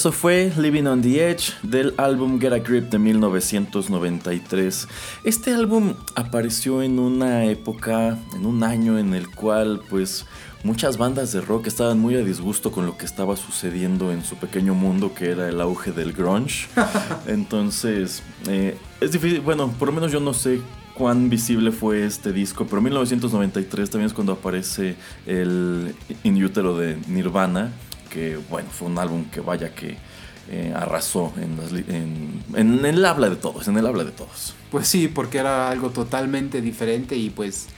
[0.00, 4.88] Eso fue Living on the Edge del álbum Get a Grip de 1993.
[5.24, 10.24] Este álbum apareció en una época, en un año en el cual pues
[10.64, 14.36] muchas bandas de rock estaban muy a disgusto con lo que estaba sucediendo en su
[14.36, 16.68] pequeño mundo que era el auge del grunge.
[17.26, 20.62] Entonces, eh, es difícil, bueno, por lo menos yo no sé
[20.94, 24.96] cuán visible fue este disco, pero 1993 también es cuando aparece
[25.26, 25.94] el
[26.24, 27.70] In Utero de Nirvana
[28.10, 29.96] que bueno, fue un álbum que vaya que
[30.50, 34.54] eh, arrasó en, en, el habla de todos, en el habla de todos.
[34.70, 37.68] Pues sí, porque era algo totalmente diferente y pues,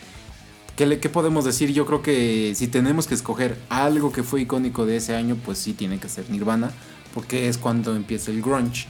[0.74, 1.72] ¿qué, ¿qué podemos decir?
[1.72, 5.58] Yo creo que si tenemos que escoger algo que fue icónico de ese año, pues
[5.58, 6.70] sí tiene que ser Nirvana,
[7.12, 8.86] porque es cuando empieza el grunge.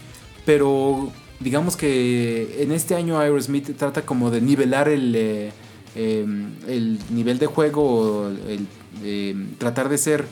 [0.47, 5.53] Pero digamos que en este año Aerosmith trata como de nivelar el, eh,
[5.97, 8.67] em, el nivel de juego, el,
[9.05, 10.27] em, tratar de ser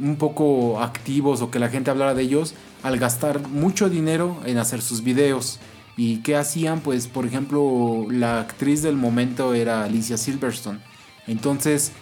[0.00, 4.58] un poco activos o que la gente hablara de ellos al gastar mucho dinero en
[4.58, 5.58] hacer sus videos.
[5.96, 6.80] ¿Y qué hacían?
[6.80, 10.78] Pues, por ejemplo, la actriz del momento era Alicia Silverstone.
[11.26, 11.92] Entonces,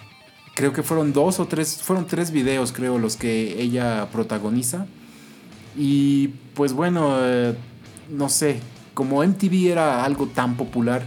[0.54, 4.86] creo que fueron dos o tres, fueron tres videos, creo, los que ella protagoniza.
[5.76, 7.54] Y pues bueno, eh,
[8.10, 8.60] no sé,
[8.94, 11.04] como MTV era algo tan popular,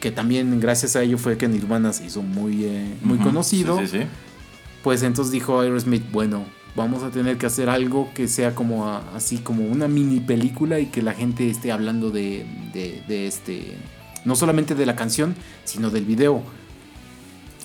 [0.00, 3.78] que también gracias a ello fue que Nirvana se hizo muy, eh, muy conocido.
[3.78, 4.06] Sí, sí, sí
[4.82, 9.38] pues entonces dijo Aerosmith, bueno, vamos a tener que hacer algo que sea como así
[9.38, 13.76] como una mini película y que la gente esté hablando de, de, este,
[14.24, 16.42] no solamente de la canción, sino del video.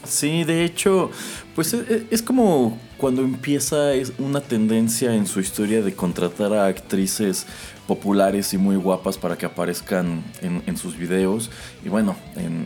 [0.04, 1.12] Sí, de hecho,
[1.56, 6.66] pues e, e, es, como cuando empieza una tendencia en su historia de contratar a
[6.66, 7.46] actrices
[7.88, 11.50] populares y muy guapas para que aparezcan en, sus videos.
[11.86, 12.16] Y bueno,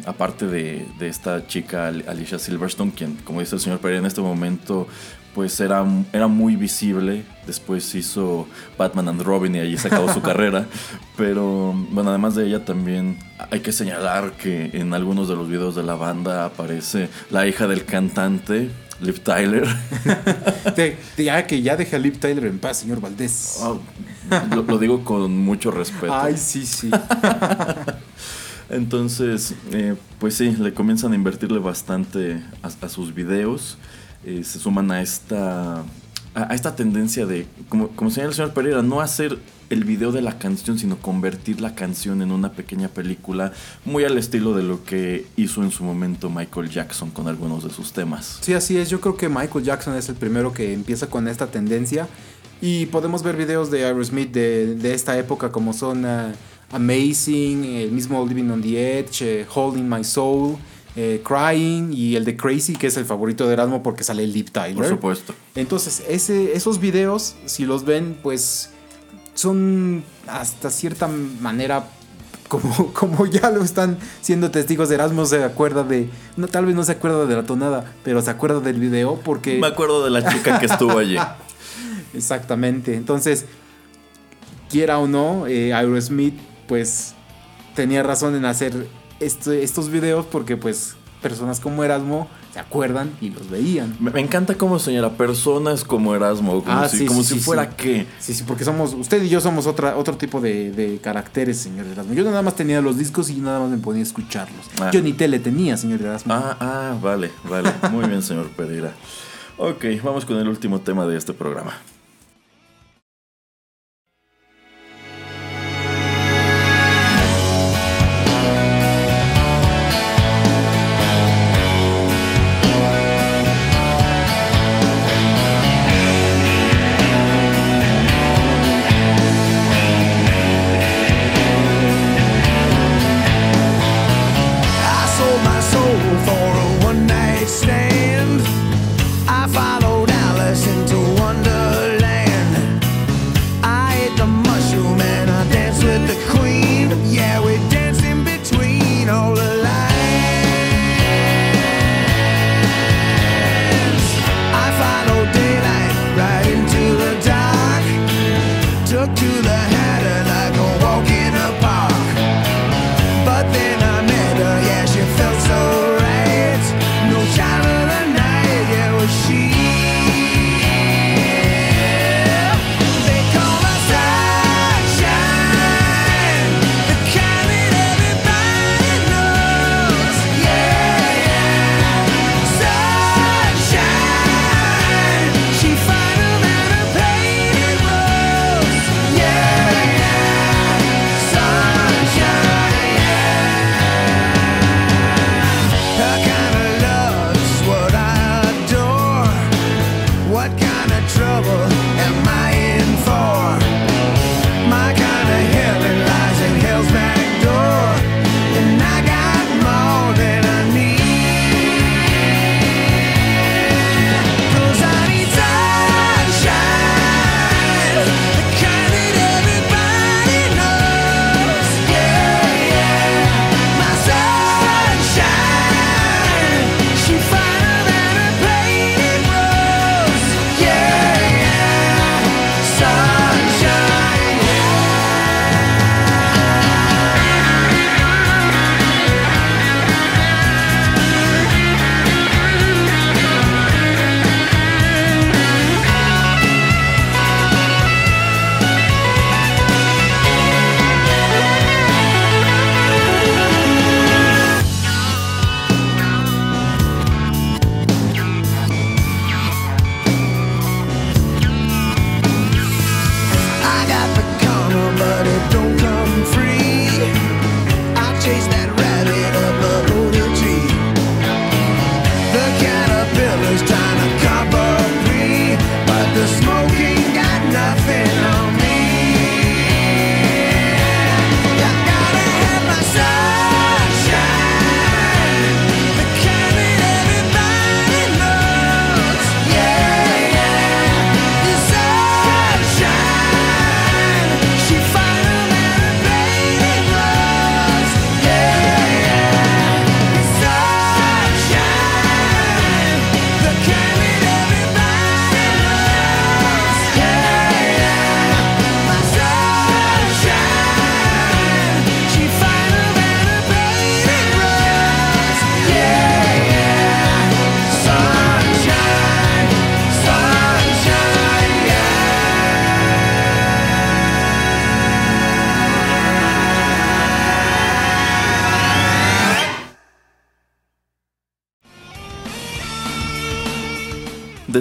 [0.05, 4.87] aparte de, esta chica Alicia Silverstone, quien, como dice el señor Pereira, en este momento
[5.33, 7.23] pues era, era muy visible.
[7.47, 10.65] Después hizo Batman and Robin y allí se acabó su carrera.
[11.17, 13.17] Pero bueno, además de ella también
[13.49, 17.67] hay que señalar que en algunos de los videos de la banda aparece la hija
[17.67, 18.69] del cantante.
[19.01, 19.67] Liv Tyler.
[21.17, 23.59] ya que ya deja a Liv Tyler en paz, señor Valdés.
[23.61, 26.13] Ah, lo, digo con mucho respeto.
[26.13, 26.89] Ay, sí, sí.
[28.69, 33.77] Entonces, eh, pues sí, le comienzan a invertirle bastante a, sus videos.
[34.23, 35.83] Eh, se suman a esta,
[36.35, 40.21] a, esta tendencia de, como, como señala el señor Pereira, no hacer el video de
[40.21, 43.53] la canción, sino convertir la canción en una pequeña película,
[43.85, 47.69] muy al estilo de lo que hizo en su momento Michael Jackson con algunos de
[47.69, 48.39] sus temas.
[48.41, 48.89] Sí, así es.
[48.89, 52.07] Yo creo que Michael Jackson es el primero que empieza con esta tendencia.
[52.61, 56.31] Y podemos ver videos de Aerosmith de, de esta época como son uh,
[56.71, 60.57] Amazing, el mismo Living on the Edge, uh, Holding My Soul,
[60.95, 64.33] uh, Crying y el de Crazy, que es el favorito de Erasmo porque sale el
[64.33, 64.75] Deep Tyler.
[64.75, 65.33] Por supuesto.
[65.55, 68.71] Entonces, ese, esos videos, si los ven, pues
[69.33, 71.87] son hasta cierta manera
[72.47, 76.83] como, como, ya lo están siendo testigos, Erasmo se acuerda de, no, tal vez no
[76.83, 79.57] se acuerda de la tonada, pero se acuerda del video porque...
[79.57, 81.17] Me acuerdo de la chica que estuvo allí.
[82.13, 82.95] Exactamente.
[82.95, 83.45] Entonces,
[84.69, 86.37] quiera o no, eh, Aerosmith
[86.67, 87.13] pues
[87.75, 88.87] tenía razón en hacer
[89.21, 93.95] estos videos porque pues personas como Erasmo se acuerdan y los veían.
[93.99, 98.07] Me, encanta cómo señora personas como Erasmo, como, ah, si, como si fuera qué.
[98.19, 102.13] Sí, sí, porque somos, usted y yo somos otra, otro tipo de, caracteres, señor Erasmo.
[102.13, 104.65] Yo nada más tenía los discos y nada más me podía escucharlos.
[104.81, 104.89] Ah.
[104.91, 106.33] Yo ni tele tenía, señor Erasmo.
[106.33, 107.71] Ah, ah, vale, vale.
[107.91, 108.91] Muy bien, señor Pereira.
[109.57, 111.73] Ok, vamos con el último tema de este programa.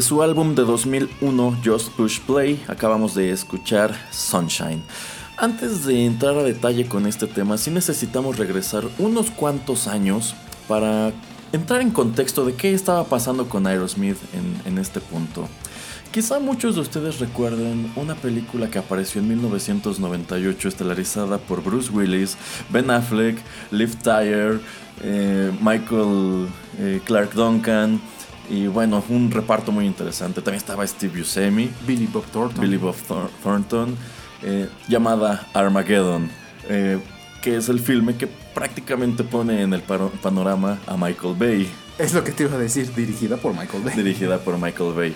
[0.01, 4.83] Su álbum de 2001, Just Push Play, acabamos de escuchar Sunshine.
[5.37, 10.35] Antes de entrar a detalle con este tema, sí necesitamos regresar unos cuantos años
[10.69, 11.13] para
[11.53, 15.49] entrar en contexto de qué estaba pasando con Aerosmith en, en este punto.
[16.13, 22.37] Quizá muchos de ustedes recuerden una película que apareció en 1998 estelarizada por Bruce Willis,
[22.71, 23.39] Ben Affleck,
[23.71, 24.61] Liv Tyler,
[25.03, 26.49] eh, Michael
[26.79, 28.01] eh, Clark Duncan
[28.51, 30.43] y bueno, un reparto muy interesante.
[30.43, 32.61] También estaba Steve Buscemi, Billy Bob Thornton.
[32.61, 33.97] Billy Bob Thor- Thornton,
[34.43, 36.29] eh, llamada Armageddon,
[36.69, 36.99] eh,
[37.43, 42.25] que es el filme que prácticamente pone en el panorama a Michael Bay Es lo
[42.25, 43.95] que te iba a decir, dirigida por Michael Bay.
[43.97, 45.15] dirigida por Michael Bay.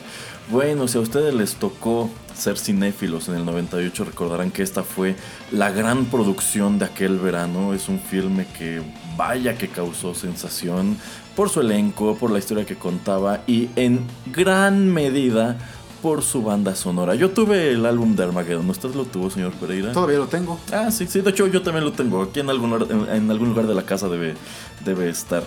[0.51, 5.17] Bueno, si a ustedes les tocó ser cinéfilos en el 98, recordarán que esta fue
[5.51, 7.73] la gran producción de aquel verano.
[7.73, 8.83] Es un filme que
[9.17, 10.99] vaya que causó sensación
[11.37, 14.01] por su elenco, por la historia que contaba y en
[14.33, 15.57] gran medida
[16.03, 17.15] por su banda sonora.
[17.15, 18.69] Yo tuve el álbum de Armageddon.
[18.69, 19.93] ¿Usted lo tuvo, señor Pereira?
[19.93, 20.61] Todavía lo tengo.
[20.71, 22.23] Ah, sí, sí, de hecho yo también lo tengo.
[22.23, 24.35] Aquí en algún, lugar- en, en algún lugar de la casa debe,
[24.85, 25.43] debe estar.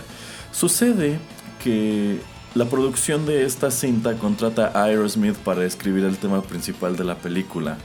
[0.51, 1.19] Sucede
[1.63, 2.19] que
[2.55, 7.15] la producción de esta cinta contrata a Aerosmith para escribir el tema principal de la
[7.15, 7.77] película,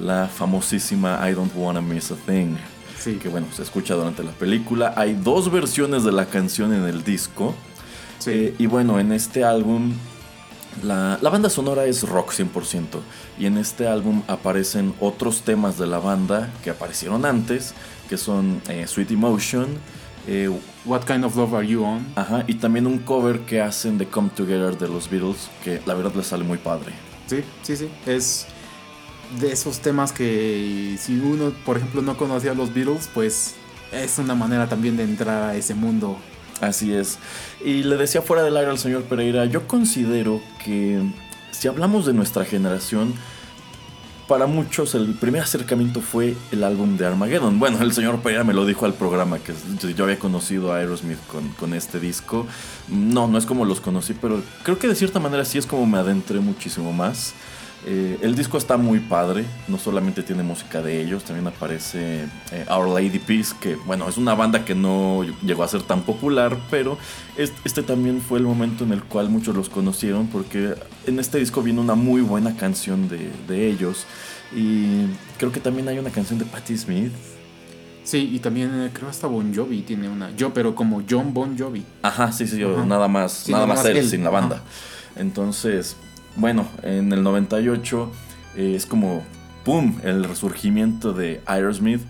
[0.00, 2.56] la famosísima I Don't Wanna Miss a Thing.
[3.12, 3.14] Sí.
[3.22, 4.92] Que bueno, se escucha durante la película.
[4.96, 7.54] Hay dos versiones de la canción en el disco.
[8.18, 8.30] Sí.
[8.32, 9.92] Eh, y bueno, en este álbum
[10.82, 13.00] la, la banda sonora es rock 100%.
[13.38, 17.74] Y en este álbum aparecen otros temas de la banda que aparecieron antes,
[18.08, 19.66] que son eh, Sweet Emotion.
[20.26, 20.50] eh,
[20.84, 22.06] What kind of love are you on?
[22.14, 25.94] ajá, y también un cover que hacen de Come Together de los Beatles, que la
[25.94, 26.92] verdad les sale muy padre.
[27.26, 27.88] Sí, sí, sí.
[28.06, 28.46] Es
[29.40, 33.54] de esos temas que si uno, por ejemplo, no conocía a los Beatles, pues
[33.92, 36.16] es una manera también de entrar a ese mundo.
[36.60, 37.18] Así es.
[37.64, 41.02] Y le decía fuera del aire al señor Pereira, yo considero que
[41.50, 43.14] si hablamos de nuestra generación,
[44.26, 47.58] para muchos el primer acercamiento fue el álbum de Armageddon.
[47.58, 49.52] Bueno, el señor Pereira me lo dijo al programa, que
[49.94, 52.46] yo había conocido a Aerosmith con, con este disco.
[52.88, 55.86] No, no es como los conocí, pero creo que de cierta manera sí es como
[55.86, 57.34] me adentré muchísimo más.
[57.84, 62.66] Eh, el disco está muy padre, no solamente tiene música de ellos, también aparece eh,
[62.68, 66.56] Our Lady Peace, que bueno, es una banda que no llegó a ser tan popular,
[66.68, 66.98] pero
[67.36, 70.74] es- este también fue el momento en el cual muchos los conocieron, porque
[71.06, 74.04] en este disco viene una muy buena canción de, de ellos,
[74.52, 75.04] y
[75.38, 77.12] creo que también hay una canción de Patti Smith.
[78.02, 80.30] Sí, y también eh, creo hasta Bon Jovi tiene una.
[80.36, 81.84] Yo, pero como John Bon Jovi.
[82.02, 82.86] Ajá, sí, sí, yo, Ajá.
[82.86, 84.08] nada más, Sí, nada nada más más él, él.
[84.08, 84.56] sin la banda.
[84.56, 84.64] Ajá.
[85.20, 85.96] Entonces,
[86.36, 88.12] bueno, en el 98
[88.56, 89.24] eh, es como,
[89.64, 92.02] ¡pum!, el resurgimiento de Aerosmith.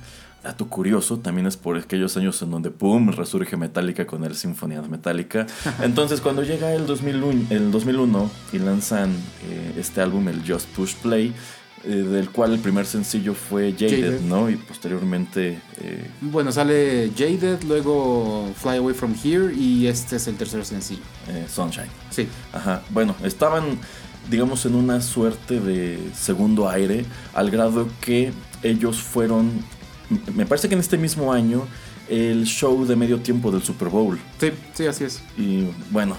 [0.43, 4.77] Dato curioso, también es por aquellos años en donde, ¡pum!, resurge Metallica con el Symphony
[4.77, 5.47] of Metallica.
[5.83, 9.11] Entonces, cuando llega el 2001, el 2001 y lanzan
[9.49, 11.35] eh, este álbum, el Just Push Play,
[11.85, 14.21] eh, del cual el primer sencillo fue Jaded, Jaded.
[14.23, 14.49] ¿no?
[14.49, 15.61] Y posteriormente...
[16.21, 21.03] Bueno, sale Jaded, luego Fly Away From Here y este es el tercer sencillo.
[21.29, 21.91] eh, Sunshine.
[22.11, 22.29] Sí.
[22.53, 22.83] Ajá.
[22.91, 23.79] Bueno, estaban,
[24.31, 27.05] digamos, en una suerte de segundo aire,
[27.35, 29.51] al grado que ellos fueron,
[30.35, 31.63] me parece que en este mismo año,
[32.09, 34.19] el show de medio tiempo del Super Bowl.
[34.41, 35.23] Sí, sí, así es.
[35.37, 36.17] Y bueno,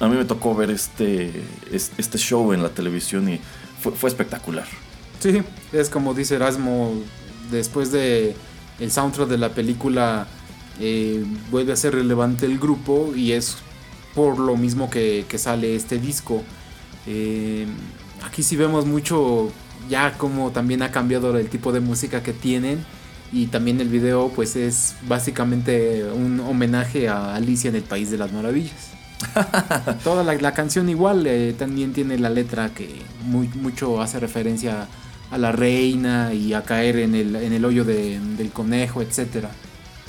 [0.00, 3.40] a mí me tocó ver este, es- este show en la televisión y
[3.80, 4.66] fue, fue espectacular.
[5.20, 6.92] Sí, es como dice Erasmo,
[7.50, 8.36] después de
[8.78, 10.26] el soundtrack de la película
[10.80, 13.56] eh, vuelve a ser relevante el grupo y es
[14.14, 16.42] por lo mismo que, que sale este disco.
[17.06, 17.66] Eh,
[18.24, 19.50] aquí sí vemos mucho
[19.88, 22.84] ya como también ha cambiado el tipo de música que tienen
[23.32, 28.18] y también el video pues es básicamente un homenaje a Alicia en el País de
[28.18, 28.90] las Maravillas.
[30.04, 34.88] Toda la, la canción igual eh, también tiene la letra que muy, mucho hace referencia
[35.30, 39.50] a la reina y a caer en el, en el hoyo de- del conejo, etcétera.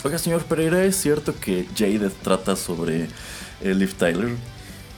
[0.04, 3.08] Oiga, señor Pereira, ¿es cierto que Jaded trata sobre
[3.62, 4.36] eh, Liv Tyler?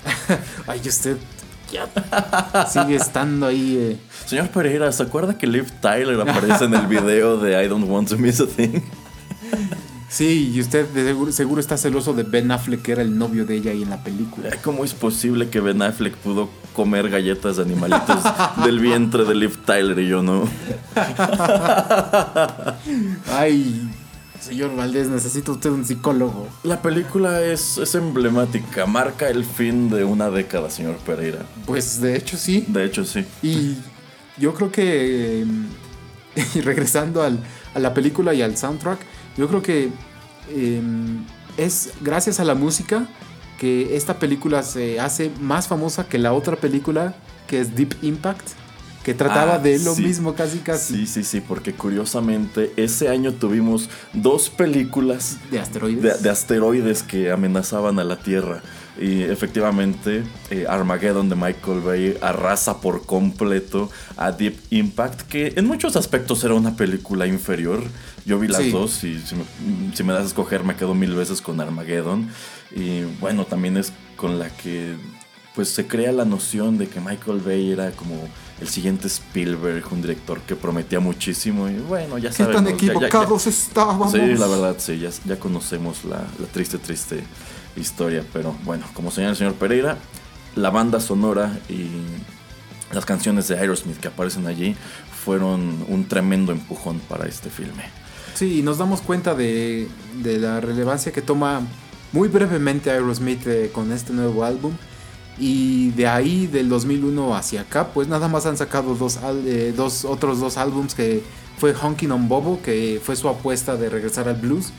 [0.67, 1.17] Ay, usted
[1.71, 3.77] ya sigue estando ahí.
[3.79, 3.97] eh.
[4.25, 8.09] Señor Pereira, ¿se acuerda que Liv Tyler aparece en el video de I Don't Want
[8.09, 8.81] to Miss a Thing?
[10.09, 13.45] Sí, y usted de seguro, seguro está celoso de Ben Affleck, que era el novio
[13.45, 14.49] de ella ahí en la película.
[14.63, 18.17] ¿Cómo es posible que Ben Affleck pudo comer galletas de animalitos
[18.65, 20.45] del vientre de Liv Tyler y yo no?
[23.31, 23.89] Ay,
[24.41, 26.47] señor Valdés, necesita usted un psicólogo.
[26.63, 31.45] La película es, es emblemática, marca el fin de una década, señor Pereira.
[31.65, 32.65] Pues de hecho sí.
[32.67, 33.25] De hecho, sí.
[33.41, 33.77] Y
[34.37, 35.45] yo creo que, eh,
[36.55, 37.43] y regresando al-
[37.75, 38.99] a la película y al soundtrack,
[39.37, 39.89] yo creo que
[40.49, 40.81] eh,
[41.57, 43.07] es gracias a la música
[43.59, 47.13] que esta película se hace más famosa que la otra película
[47.47, 48.47] que es Deep Impact,
[49.09, 50.03] que trataba Ah, de lo sí.
[50.03, 56.03] mismo casi casi Sí, sí, sí, porque curiosamente ese año tuvimos dos películas de asteroides.
[56.03, 58.61] de, de asteroides que amenazaban a la Tierra.
[59.01, 65.65] Y efectivamente, eh, Armageddon de Michael Bay arrasa por completo a Deep Impact, que en
[65.65, 67.81] muchos aspectos era una película inferior.
[68.25, 68.71] Yo vi las Sí.
[68.71, 69.43] dos y si me,
[69.95, 72.29] si me das a escoger me quedo mil veces con Armageddon.
[72.75, 74.95] Y bueno, también es con la que
[75.55, 78.15] pues se crea la noción de que Michael Bay era como
[78.61, 81.69] el siguiente Spielberg, un director que prometía muchísimo.
[81.69, 82.63] Y bueno, ya ¿Qué sabemos.
[82.63, 84.11] tan ya- ya- ya- equivocados estábamos?
[84.11, 87.23] Sí, la verdad, sí, ya, ya conocemos la, la triste, triste
[87.75, 88.23] historia.
[88.33, 89.97] Pero bueno, como señala el señor Pereira,
[90.55, 91.87] la banda sonora y
[92.93, 94.75] las canciones de Aerosmith que aparecen allí
[95.23, 97.83] fueron un tremendo empujón para este filme.
[98.33, 99.87] Sí, y nos damos cuenta de,
[100.23, 101.61] de la relevancia que toma
[102.11, 104.73] muy brevemente Aerosmith eh, con este nuevo álbum.
[105.39, 110.03] Y de ahí, del 2001 hacia acá, pues nada más han sacado dos, eh, dos
[110.05, 111.23] otros dos álbums que
[111.57, 114.71] fue Honkin' on Bobo, que fue su apuesta de regresar al blues.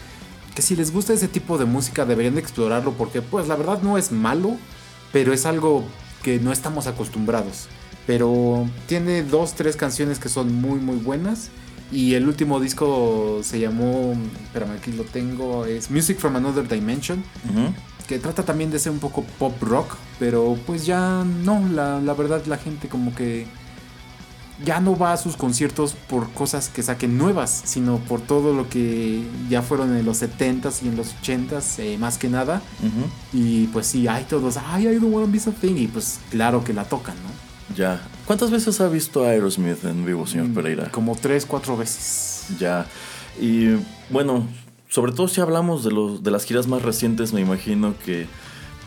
[0.54, 3.80] Que si les gusta ese tipo de música deberían de explorarlo porque pues la verdad
[3.82, 4.56] no es malo,
[5.12, 5.84] pero es algo
[6.22, 7.68] que no estamos acostumbrados.
[8.06, 11.50] Pero tiene dos, tres canciones que son muy muy buenas.
[11.92, 17.24] Y el último disco se llamó, espérame aquí lo tengo, es Music from Another Dimension,
[17.48, 17.74] Ujú.
[18.10, 22.12] Que trata también de ser un poco pop rock, pero pues ya no, la, la
[22.12, 23.46] verdad la gente como que
[24.64, 28.68] ya no va a sus conciertos por cosas que saquen nuevas, sino por todo lo
[28.68, 32.60] que ya fueron en los 70s y en los 80s, eh, más que nada.
[33.32, 36.72] Y pues sí, hay todos, ay, I don't wanna be something, y pues claro que
[36.72, 37.76] la tocan, ¿no?
[37.76, 38.02] Ya.
[38.26, 40.90] ¿Cuántas veces ha visto a Aerosmith en vivo, señor Mm, Pereira?
[40.90, 42.46] Como tres, cuatro veces.
[42.58, 42.86] Ya.
[43.40, 43.76] Y
[44.10, 44.48] bueno,
[44.90, 48.26] sobre todo si hablamos de, los, de las giras más recientes, me imagino que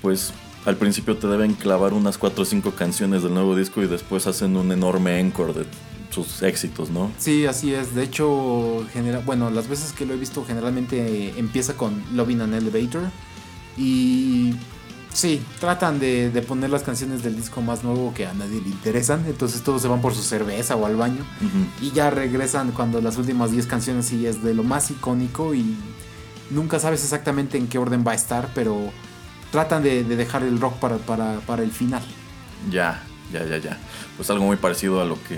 [0.02, 0.34] pues
[0.66, 4.28] al principio te deben clavar unas 4 o 5 canciones del nuevo disco y después
[4.28, 5.66] hacen un enorme encore de
[6.10, 7.12] sus éxitos, ¿no?
[7.18, 7.96] Sí, así es.
[7.96, 8.86] De hecho,
[9.26, 13.04] bueno, las veces que lo he visto generalmente eh, empieza con Loving an Elevator.
[13.78, 14.54] Y
[15.14, 18.70] sí, tratan de, de poner las canciones del disco más nuevo que a nadie le
[18.70, 19.26] interesan.
[19.28, 21.26] Entonces todos se van por su cerveza o al baño.
[21.82, 25.76] Y ya regresan cuando las últimas 10 canciones sí es de lo más icónico y
[26.50, 28.92] nunca sabes exactamente en qué orden va a estar, pero
[29.52, 32.04] tratan de, de dejar el rock para, para, para el final.
[32.70, 33.78] Ya, ya, ya, ya.
[34.18, 35.38] Pues algo muy parecido a lo que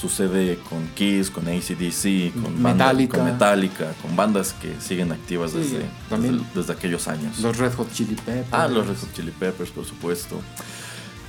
[0.00, 3.16] sucede con Kiss, con ACDC, con banda- Metallica.
[3.18, 7.38] con Metallica, con bandas que siguen activas Sí, desde, desde, desde aquellos años.
[7.40, 8.46] Los Red Hot Chili Peppers.
[8.52, 10.40] Ah, los Red Hot Chili Peppers, por supuesto.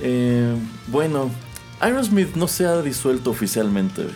[0.00, 0.54] Eh,
[0.88, 1.30] bueno,
[1.80, 4.06] Aerosmith no se ha disuelto oficialmente.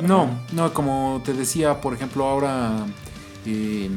[0.00, 2.86] No, no, como te decía, por ejemplo, ahora
[3.46, 3.90] eh,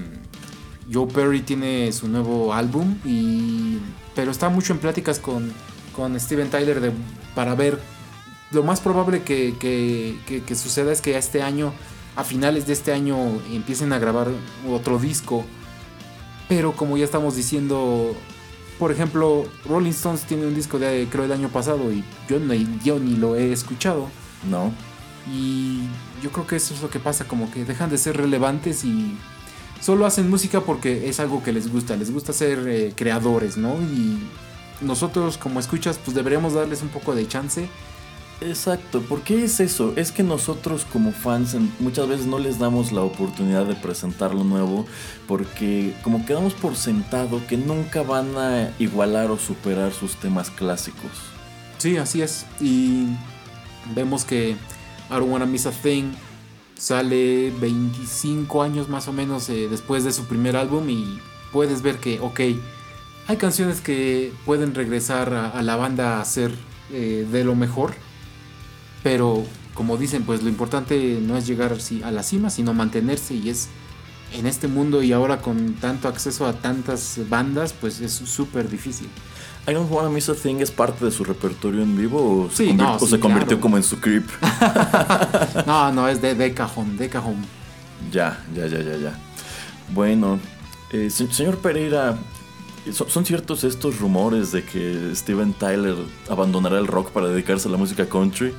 [0.91, 3.77] Joe Perry tiene su nuevo álbum, y,
[4.15, 5.51] pero está mucho en pláticas con,
[5.95, 6.91] con Steven Tyler de,
[7.35, 7.79] para ver.
[8.51, 11.73] Lo más probable que, que, que- que suceda es que este año,
[12.15, 13.17] a finales de este año,
[13.51, 14.27] empiecen a grabar
[14.69, 15.45] otro disco.
[16.49, 18.13] Pero como ya estamos diciendo,
[18.77, 22.53] por ejemplo, Rolling Stones tiene un disco de creo el año pasado y yo, no,
[22.83, 24.09] yo ni lo he escuchado.
[24.49, 24.73] No.
[25.31, 25.83] Y
[26.21, 29.15] yo creo que eso es lo que pasa, como que dejan de ser relevantes y
[29.79, 33.75] solo hacen música porque es algo que les gusta, les gusta ser eh, creadores, ¿no?
[33.75, 34.19] Y
[34.81, 37.69] nosotros como escuchas pues deberíamos darles un poco de chance.
[38.41, 39.93] Exacto, ¿por qué es eso?
[39.95, 44.43] Es que nosotros como fans muchas veces no les damos la oportunidad de presentar lo
[44.43, 44.87] nuevo
[45.27, 51.11] porque como quedamos por sentado que nunca van a igualar o superar sus temas clásicos.
[51.77, 52.47] Sí, así es.
[52.59, 53.05] Y
[53.93, 54.57] vemos que I
[55.11, 56.11] Don't Wanna Miss a Thing
[56.75, 61.19] sale 25 años más o menos eh, después de su primer álbum y
[61.51, 62.39] puedes ver que, ok,
[63.27, 66.51] hay canciones que pueden regresar a, a la banda a ser
[66.91, 67.93] eh, de lo mejor,
[69.03, 69.43] pero
[69.73, 73.67] como dicen, pues lo importante no es llegar a la cima, sino mantenerse y es
[74.33, 79.07] en este mundo y ahora con tanto acceso a tantas bandas, pues es súper difícil.
[79.67, 82.57] I Don't Wanna Miss a Thing es parte de su repertorio en vivo o se,
[82.65, 83.61] Sí, convir- no, o se convirtió claro.
[83.61, 84.25] como en su creep.
[85.67, 87.35] No, no, es de, de cajón, de cajón.
[88.11, 89.19] ya, ya, ya, ya, ya.
[89.93, 90.39] Bueno,
[90.91, 92.17] eh, se- señor Pereira,
[92.91, 95.95] ¿son, ciertos estos rumores de que Steven Tyler
[96.29, 98.53] abandonará el rock para dedicarse a la música country?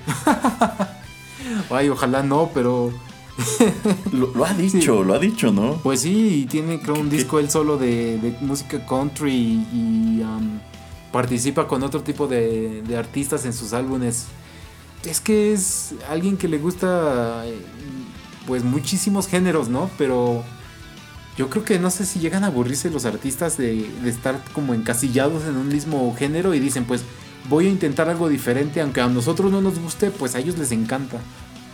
[1.70, 2.92] Ay, ojalá no, pero
[4.12, 5.80] Lo, lo ha dicho, lo ha dicho, ¿no?
[5.82, 9.66] pues sí, y tiene creo un ¿Qué- disco él solo de, de música country y,
[9.72, 10.58] y, um,
[11.10, 14.26] participa con otro tipo de, de artistas en sus álbumes.
[15.04, 17.58] Es que es alguien que le gusta eh,
[18.46, 19.90] pues muchísimos géneros, ¿no?
[19.98, 20.44] Pero
[21.36, 25.44] yo creo que no sé si llegan a aburrirse los artistas de, estar como encasillados
[25.44, 27.04] en un mismo género y dicen pues
[27.48, 30.72] voy a intentar algo diferente, aunque a nosotros no nos guste, pues a ellos les
[30.72, 31.18] encanta.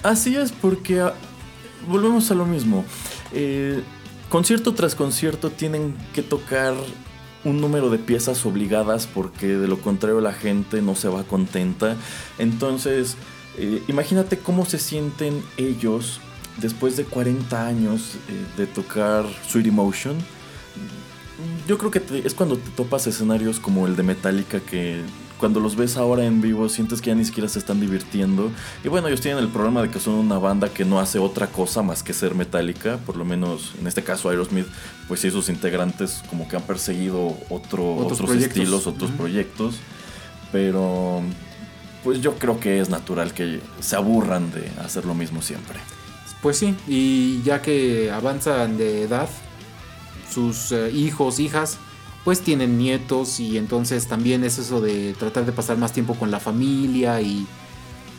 [0.03, 1.13] Así es, porque ah,
[1.87, 2.85] volvemos a lo mismo.
[3.33, 3.83] Eh,
[4.29, 6.75] concierto tras concierto tienen que tocar
[7.45, 11.97] un número de piezas obligadas porque de lo contrario la gente no se va contenta.
[12.39, 13.17] Entonces,
[13.57, 16.21] eh, imagínate cómo se sienten ellos
[16.61, 20.17] después de 40 años eh, de tocar Sweet Emotion.
[21.67, 25.03] Yo creo que te- es cuando te topas escenarios como el de Metallica que
[25.39, 28.51] cuando los ves ahora en vivo sientes que ya ni siquiera se están divirtiendo.
[28.83, 31.47] Y bueno, ellos tienen el problema de que son una banda que no hace otra
[31.47, 32.97] cosa más que ser Metallica.
[33.07, 34.67] Por lo menos en este caso Aerosmith,
[35.07, 39.77] pues sí, sus integrantes como que han perseguido otro- Otros estilos, otros proyectos.
[40.51, 41.23] Pero
[42.03, 45.79] pues yo creo que es natural que se aburran de hacer lo mismo siempre.
[46.43, 49.29] Pues sí, y ya que avanzan de edad,
[50.33, 51.79] sus eh, hijos, hijas,
[52.25, 56.31] pues tienen nietos y entonces también es eso de tratar de pasar más tiempo con
[56.31, 57.47] la familia y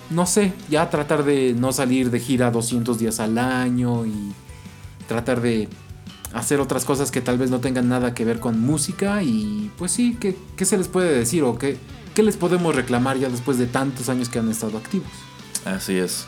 [0.09, 4.33] no sé, ya tratar de no salir de gira 200 días al año y
[5.07, 5.69] tratar de
[6.33, 9.91] hacer otras cosas que tal vez no tengan nada que ver con música y pues
[9.91, 11.77] sí, ¿qué, qué se les puede decir o qué,
[12.15, 15.09] qué les podemos reclamar ya después de tantos años que han estado activos?
[15.65, 16.25] Así es.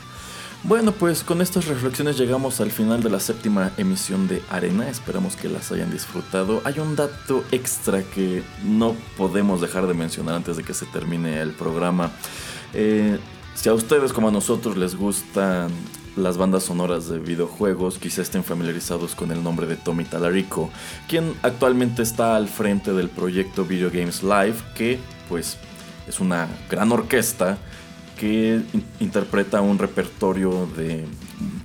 [0.64, 4.88] Bueno, pues con estas reflexiones llegamos al final de la séptima emisión de Arena.
[4.88, 6.62] Esperamos que las hayan disfrutado.
[6.64, 11.40] Hay un dato extra que no podemos dejar de mencionar antes de que se termine
[11.40, 12.12] el programa.
[12.74, 13.18] Eh,
[13.56, 15.68] si a ustedes como a nosotros les gustan
[16.14, 20.70] las bandas sonoras de videojuegos, quizá estén familiarizados con el nombre de Tommy Talarico,
[21.08, 25.56] quien actualmente está al frente del proyecto Video Games Live, que pues
[26.06, 27.58] es una gran orquesta
[28.18, 31.04] que in- interpreta un repertorio de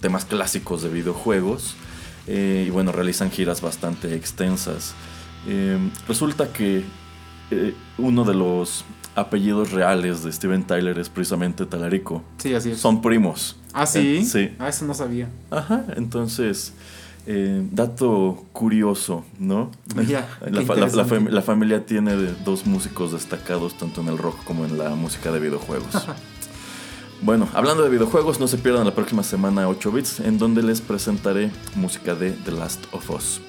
[0.02, 1.76] temas clásicos de videojuegos
[2.28, 4.94] eh, y bueno, realizan giras bastante extensas.
[5.48, 5.78] Eh,
[6.08, 6.84] resulta que
[7.52, 8.84] eh, uno de los
[9.16, 12.24] apellidos reales de Steven Tyler es precisamente Talarico.
[12.38, 12.80] Sí, así es.
[12.80, 13.56] Son primos.
[13.74, 14.18] Ah, sí.
[14.18, 14.50] Eh, sí.
[14.60, 15.30] Ah, eso no sabía.
[15.50, 16.74] Ajá, entonces,
[17.26, 19.72] eh, dato curioso, ¿no?
[19.96, 21.16] La, la- la interesante.
[21.16, 25.32] fam- la familia tiene dos músicos destacados tanto en el rock como en la música
[25.32, 25.88] de videojuegos.
[27.22, 30.82] bueno, hablando de videojuegos, no se pierdan la próxima semana 8 bits, en donde les
[30.82, 33.42] presentaré música de The Last of Us.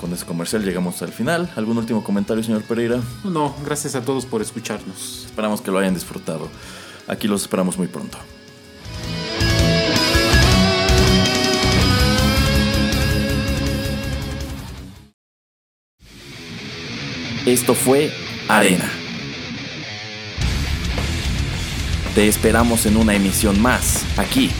[0.00, 1.50] Con ese comercial llegamos al final.
[1.56, 3.00] ¿Algún último comentario, señor Pereira?
[3.24, 5.24] No, gracias a todos por escucharnos.
[5.26, 6.48] Esperamos que lo hayan disfrutado.
[7.08, 8.18] Aquí los esperamos muy pronto.
[17.44, 18.12] Esto fue
[18.46, 18.97] Arena.
[22.14, 24.50] Te esperamos en una emisión más, aquí,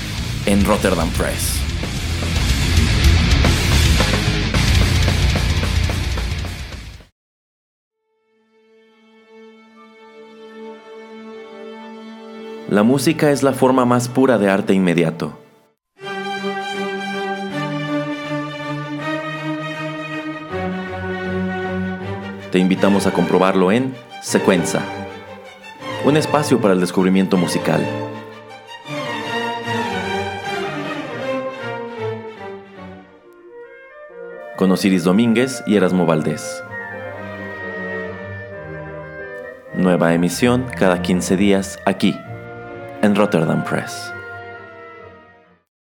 [0.47, 1.61] en Rotterdam Press.
[12.71, 15.39] La música es la forma más pura de arte inmediato.
[22.53, 24.83] Te invitamos a comprobarlo en Secuenza,
[26.05, 27.85] un espacio para el descubrimiento musical.
[34.57, 36.63] Con Osiris Domínguez y Erasmo Valdés.
[39.75, 42.17] Nueva emisión cada 15 días aquí,
[43.03, 44.13] en Rotterdam Press.